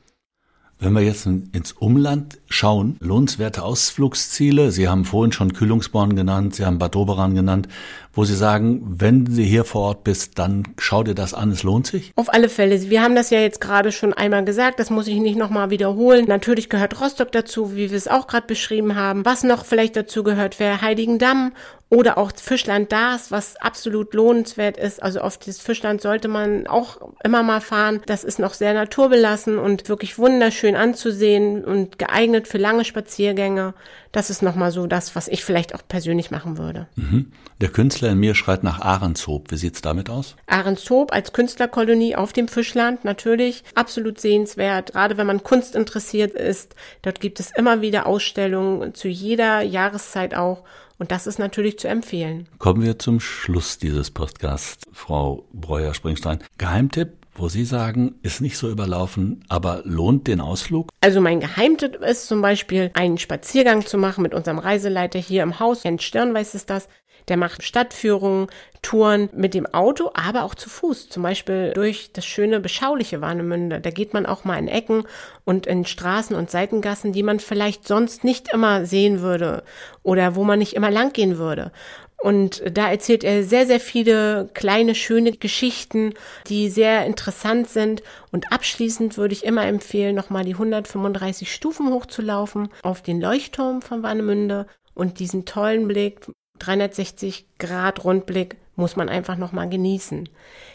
Wenn 0.80 0.92
wir 0.92 1.02
jetzt 1.02 1.26
ins 1.26 1.72
Umland 1.72 2.38
schauen, 2.48 2.98
lohnenswerte 3.00 3.64
Ausflugsziele, 3.64 4.70
Sie 4.70 4.86
haben 4.86 5.04
vorhin 5.04 5.32
schon 5.32 5.52
Kühlungsborn 5.52 6.14
genannt, 6.14 6.54
Sie 6.54 6.64
haben 6.64 6.78
Bad 6.78 6.94
Doberan 6.94 7.34
genannt, 7.34 7.66
wo 8.12 8.24
Sie 8.24 8.36
sagen, 8.36 8.82
wenn 8.84 9.26
Sie 9.26 9.44
hier 9.44 9.64
vor 9.64 9.82
Ort 9.82 10.04
bist, 10.04 10.38
dann 10.38 10.62
schau 10.78 11.02
dir 11.02 11.16
das 11.16 11.34
an, 11.34 11.50
es 11.50 11.64
lohnt 11.64 11.88
sich? 11.88 12.12
Auf 12.14 12.32
alle 12.32 12.48
Fälle. 12.48 12.90
Wir 12.90 13.02
haben 13.02 13.16
das 13.16 13.30
ja 13.30 13.40
jetzt 13.40 13.60
gerade 13.60 13.90
schon 13.90 14.14
einmal 14.14 14.44
gesagt, 14.44 14.78
das 14.78 14.88
muss 14.88 15.08
ich 15.08 15.18
nicht 15.18 15.36
nochmal 15.36 15.70
wiederholen. 15.70 16.26
Natürlich 16.28 16.68
gehört 16.68 17.00
Rostock 17.00 17.32
dazu, 17.32 17.74
wie 17.74 17.90
wir 17.90 17.96
es 17.96 18.06
auch 18.06 18.28
gerade 18.28 18.46
beschrieben 18.46 18.94
haben. 18.94 19.24
Was 19.24 19.42
noch 19.42 19.64
vielleicht 19.64 19.96
dazu 19.96 20.22
gehört, 20.22 20.60
wäre 20.60 20.80
Heiligendamm 20.80 21.52
oder 21.90 22.18
auch 22.18 22.32
Fischland 22.36 22.92
Dars, 22.92 23.30
was 23.30 23.56
absolut 23.56 24.12
lohnenswert 24.12 24.76
ist. 24.76 25.02
Also 25.02 25.20
auf 25.20 25.38
das 25.38 25.58
Fischland 25.58 26.02
sollte 26.02 26.28
man 26.28 26.66
auch 26.66 26.98
immer 27.24 27.42
mal 27.42 27.60
fahren. 27.60 28.02
Das 28.06 28.24
ist 28.24 28.38
noch 28.38 28.52
sehr 28.52 28.74
naturbelassen 28.74 29.58
und 29.58 29.88
wirklich 29.88 30.18
wunderschön 30.18 30.76
anzusehen 30.76 31.64
und 31.64 31.98
geeignet 31.98 32.46
für 32.46 32.58
lange 32.58 32.84
Spaziergänge. 32.84 33.72
Das 34.12 34.28
ist 34.28 34.42
nochmal 34.42 34.70
so 34.70 34.86
das, 34.86 35.16
was 35.16 35.28
ich 35.28 35.44
vielleicht 35.44 35.74
auch 35.74 35.82
persönlich 35.86 36.30
machen 36.30 36.58
würde. 36.58 36.88
Mhm. 36.96 37.32
Der 37.60 37.70
Künstler 37.70 38.10
in 38.10 38.18
mir 38.18 38.34
schreit 38.34 38.62
nach 38.62 38.80
Ahrenshoop. 38.80 39.50
Wie 39.50 39.56
sieht's 39.56 39.80
damit 39.80 40.10
aus? 40.10 40.36
Ahrenshoop 40.46 41.12
als 41.12 41.32
Künstlerkolonie 41.32 42.16
auf 42.16 42.32
dem 42.34 42.48
Fischland 42.48 43.04
natürlich 43.04 43.64
absolut 43.74 44.20
sehenswert. 44.20 44.92
Gerade 44.92 45.16
wenn 45.16 45.26
man 45.26 45.42
Kunst 45.42 45.74
interessiert 45.74 46.34
ist. 46.34 46.74
Dort 47.02 47.20
gibt 47.20 47.40
es 47.40 47.50
immer 47.56 47.80
wieder 47.80 48.06
Ausstellungen 48.06 48.94
zu 48.94 49.08
jeder 49.08 49.62
Jahreszeit 49.62 50.34
auch. 50.34 50.64
Und 50.98 51.12
das 51.12 51.28
ist 51.28 51.38
natürlich 51.38 51.78
zu 51.78 51.86
empfehlen. 51.88 52.48
Kommen 52.58 52.82
wir 52.82 52.98
zum 52.98 53.20
Schluss 53.20 53.78
dieses 53.78 54.10
Podcasts, 54.10 54.84
Frau 54.92 55.44
Breuer-Springstein. 55.52 56.40
Geheimtipp, 56.58 57.12
wo 57.34 57.48
Sie 57.48 57.64
sagen, 57.64 58.16
ist 58.22 58.40
nicht 58.40 58.58
so 58.58 58.68
überlaufen, 58.68 59.44
aber 59.48 59.82
lohnt 59.84 60.26
den 60.26 60.40
Ausflug? 60.40 60.90
Also 61.00 61.20
mein 61.20 61.38
Geheimtipp 61.38 62.00
ist 62.02 62.26
zum 62.26 62.42
Beispiel, 62.42 62.90
einen 62.94 63.16
Spaziergang 63.16 63.86
zu 63.86 63.96
machen 63.96 64.22
mit 64.22 64.34
unserem 64.34 64.58
Reiseleiter 64.58 65.20
hier 65.20 65.44
im 65.44 65.60
Haus. 65.60 65.84
Jens 65.84 66.02
Stirnweiß 66.02 66.56
ist 66.56 66.68
das. 66.68 66.88
Der 67.28 67.36
macht 67.36 67.62
Stadtführungen, 67.62 68.48
Touren 68.82 69.28
mit 69.32 69.54
dem 69.54 69.66
Auto, 69.66 70.10
aber 70.14 70.44
auch 70.44 70.54
zu 70.54 70.68
Fuß. 70.68 71.08
Zum 71.08 71.22
Beispiel 71.22 71.72
durch 71.74 72.12
das 72.12 72.24
schöne, 72.24 72.60
beschauliche 72.60 73.20
Warnemünde. 73.20 73.80
Da 73.80 73.90
geht 73.90 74.14
man 74.14 74.26
auch 74.26 74.44
mal 74.44 74.58
in 74.58 74.68
Ecken 74.68 75.04
und 75.44 75.66
in 75.66 75.84
Straßen 75.84 76.36
und 76.36 76.50
Seitengassen, 76.50 77.12
die 77.12 77.22
man 77.22 77.40
vielleicht 77.40 77.86
sonst 77.86 78.24
nicht 78.24 78.52
immer 78.52 78.86
sehen 78.86 79.20
würde 79.20 79.64
oder 80.02 80.34
wo 80.34 80.44
man 80.44 80.58
nicht 80.58 80.74
immer 80.74 80.90
lang 80.90 81.12
gehen 81.12 81.38
würde. 81.38 81.72
Und 82.20 82.62
da 82.76 82.90
erzählt 82.90 83.22
er 83.22 83.44
sehr, 83.44 83.64
sehr 83.66 83.78
viele 83.78 84.50
kleine, 84.52 84.96
schöne 84.96 85.32
Geschichten, 85.32 86.14
die 86.48 86.68
sehr 86.68 87.06
interessant 87.06 87.68
sind. 87.68 88.02
Und 88.32 88.52
abschließend 88.52 89.16
würde 89.16 89.34
ich 89.34 89.44
immer 89.44 89.64
empfehlen, 89.66 90.16
nochmal 90.16 90.44
die 90.44 90.54
135 90.54 91.52
Stufen 91.52 91.92
hochzulaufen 91.92 92.70
auf 92.82 93.02
den 93.02 93.20
Leuchtturm 93.20 93.82
von 93.82 94.02
Warnemünde 94.02 94.66
und 94.94 95.20
diesen 95.20 95.44
tollen 95.44 95.86
Blick 95.86 96.26
360 96.58 97.46
Grad 97.58 98.04
Rundblick 98.04 98.56
muss 98.78 98.94
man 98.94 99.08
einfach 99.08 99.36
nochmal 99.36 99.68
genießen. 99.68 100.28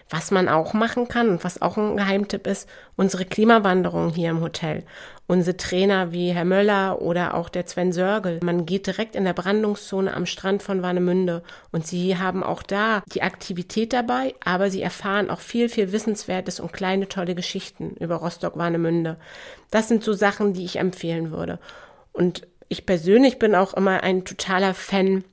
Was 0.09 0.29
man 0.29 0.49
auch 0.49 0.73
machen 0.73 1.07
kann 1.07 1.29
und 1.29 1.43
was 1.45 1.61
auch 1.61 1.77
ein 1.77 1.95
Geheimtipp 1.95 2.45
ist, 2.47 2.67
unsere 2.97 3.23
Klimawanderung 3.23 4.09
hier 4.09 4.29
im 4.29 4.41
Hotel. 4.41 4.83
Unsere 5.25 5.55
Trainer 5.55 6.11
wie 6.11 6.31
Herr 6.31 6.43
Möller 6.43 7.01
oder 7.01 7.33
auch 7.33 7.47
der 7.47 7.65
Sven 7.65 7.93
Sörgel. 7.93 8.41
Man 8.43 8.65
geht 8.65 8.87
direkt 8.87 9.15
in 9.15 9.23
der 9.23 9.31
Brandungszone 9.31 10.13
am 10.13 10.25
Strand 10.25 10.61
von 10.61 10.81
Warnemünde 10.83 11.43
und 11.71 11.87
sie 11.87 12.17
haben 12.17 12.43
auch 12.43 12.61
da 12.61 13.03
die 13.13 13.21
Aktivität 13.21 13.93
dabei, 13.93 14.35
aber 14.43 14.69
sie 14.69 14.81
erfahren 14.81 15.29
auch 15.29 15.39
viel, 15.39 15.69
viel 15.69 15.93
Wissenswertes 15.93 16.59
und 16.59 16.73
kleine 16.73 17.07
tolle 17.07 17.35
Geschichten 17.35 17.95
über 18.01 18.15
Rostock-Warnemünde. 18.15 19.17
Das 19.71 19.87
sind 19.87 20.03
so 20.03 20.11
Sachen, 20.11 20.51
die 20.51 20.65
ich 20.65 20.75
empfehlen 20.75 21.31
würde. 21.31 21.57
Und 22.11 22.45
Ich 22.69 22.87
persönlich 22.87 23.37
bin 23.37 23.53
auch 23.53 23.75
immer 23.75 24.01
ein 24.01 24.25
totaler 24.25 24.73
Fan 24.73 25.23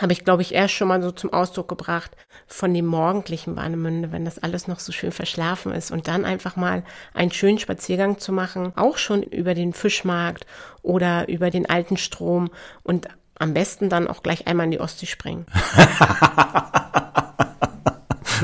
habe 0.00 0.12
ich, 0.12 0.24
glaube 0.24 0.42
ich, 0.42 0.54
erst 0.54 0.74
schon 0.74 0.88
mal 0.88 1.02
so 1.02 1.10
zum 1.10 1.32
Ausdruck 1.32 1.68
gebracht 1.68 2.12
von 2.46 2.72
dem 2.74 2.86
morgendlichen 2.86 3.56
Warnemünde, 3.56 4.12
wenn 4.12 4.24
das 4.24 4.38
alles 4.38 4.68
noch 4.68 4.80
so 4.80 4.92
schön 4.92 5.12
verschlafen 5.12 5.72
ist 5.72 5.90
und 5.90 6.08
dann 6.08 6.24
einfach 6.24 6.56
mal 6.56 6.84
einen 7.12 7.32
schönen 7.32 7.58
Spaziergang 7.58 8.18
zu 8.18 8.32
machen, 8.32 8.72
auch 8.76 8.98
schon 8.98 9.22
über 9.22 9.54
den 9.54 9.72
Fischmarkt 9.72 10.46
oder 10.82 11.28
über 11.28 11.50
den 11.50 11.68
alten 11.68 11.96
Strom 11.96 12.50
und 12.82 13.08
am 13.38 13.54
besten 13.54 13.88
dann 13.88 14.08
auch 14.08 14.22
gleich 14.22 14.46
einmal 14.46 14.66
in 14.66 14.72
die 14.72 14.80
Ostsee 14.80 15.06
springen. 15.06 15.46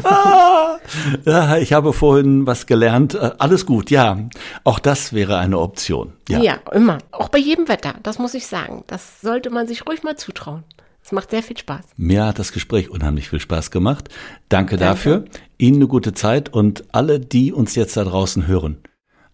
ah, 0.04 1.56
ich 1.58 1.72
habe 1.72 1.92
vorhin 1.92 2.46
was 2.46 2.66
gelernt. 2.66 3.14
Äh, 3.14 3.32
alles 3.38 3.66
gut, 3.66 3.90
ja. 3.90 4.18
Auch 4.64 4.78
das 4.78 5.12
wäre 5.12 5.38
eine 5.38 5.58
Option. 5.58 6.14
Ja. 6.28 6.40
ja, 6.40 6.54
immer. 6.72 6.98
Auch 7.12 7.28
bei 7.28 7.38
jedem 7.38 7.68
Wetter, 7.68 7.94
das 8.02 8.18
muss 8.18 8.34
ich 8.34 8.46
sagen. 8.46 8.84
Das 8.86 9.20
sollte 9.20 9.50
man 9.50 9.66
sich 9.66 9.86
ruhig 9.86 10.02
mal 10.02 10.16
zutrauen. 10.16 10.64
Es 11.10 11.12
macht 11.12 11.30
sehr 11.30 11.42
viel 11.42 11.58
Spaß. 11.58 11.86
Mir 11.96 12.24
hat 12.24 12.38
das 12.38 12.52
Gespräch 12.52 12.88
unheimlich 12.88 13.30
viel 13.30 13.40
Spaß 13.40 13.72
gemacht. 13.72 14.10
Danke, 14.48 14.76
Danke, 14.76 14.76
dafür. 14.76 15.24
Ihnen 15.58 15.78
eine 15.78 15.88
gute 15.88 16.12
Zeit 16.12 16.50
und 16.50 16.84
alle, 16.94 17.18
die 17.18 17.52
uns 17.52 17.74
jetzt 17.74 17.96
da 17.96 18.04
draußen 18.04 18.46
hören. 18.46 18.78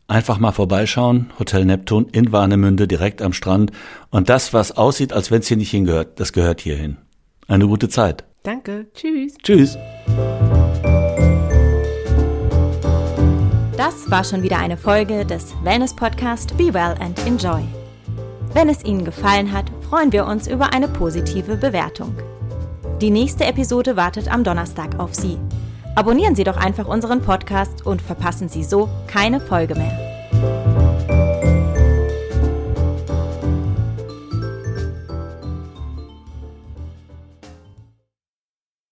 Einfach 0.08 0.38
mal 0.38 0.52
vorbeischauen, 0.52 1.30
Hotel 1.38 1.66
Neptun 1.66 2.06
in 2.12 2.32
Warnemünde, 2.32 2.88
direkt 2.88 3.20
am 3.20 3.34
Strand. 3.34 3.72
Und 4.08 4.30
das, 4.30 4.54
was 4.54 4.72
aussieht, 4.72 5.12
als 5.12 5.30
wenn 5.30 5.40
es 5.40 5.48
hier 5.48 5.58
nicht 5.58 5.70
hingehört, 5.70 6.18
das 6.18 6.32
gehört 6.32 6.62
hierhin. 6.62 6.96
Eine 7.46 7.66
gute 7.66 7.90
Zeit. 7.90 8.24
Danke. 8.42 8.86
Tschüss. 8.94 9.34
Tschüss. 9.42 9.76
Das 13.76 14.10
war 14.10 14.24
schon 14.24 14.42
wieder 14.42 14.60
eine 14.60 14.78
Folge 14.78 15.26
des 15.26 15.54
Wellness 15.62 15.94
Podcast 15.94 16.56
Be 16.56 16.72
Well 16.72 16.94
and 17.00 17.18
Enjoy. 17.26 17.62
Wenn 18.54 18.70
es 18.70 18.82
Ihnen 18.82 19.04
gefallen 19.04 19.52
hat, 19.52 19.70
freuen 19.88 20.10
wir 20.12 20.26
uns 20.26 20.48
über 20.48 20.72
eine 20.72 20.88
positive 20.88 21.56
Bewertung. 21.56 22.14
Die 23.00 23.10
nächste 23.10 23.44
Episode 23.44 23.96
wartet 23.96 24.32
am 24.32 24.42
Donnerstag 24.42 24.98
auf 24.98 25.14
Sie. 25.14 25.38
Abonnieren 25.94 26.34
Sie 26.34 26.44
doch 26.44 26.56
einfach 26.56 26.86
unseren 26.86 27.22
Podcast 27.22 27.86
und 27.86 28.02
verpassen 28.02 28.48
Sie 28.48 28.64
so 28.64 28.88
keine 29.06 29.40
Folge 29.40 29.74
mehr. 29.74 30.05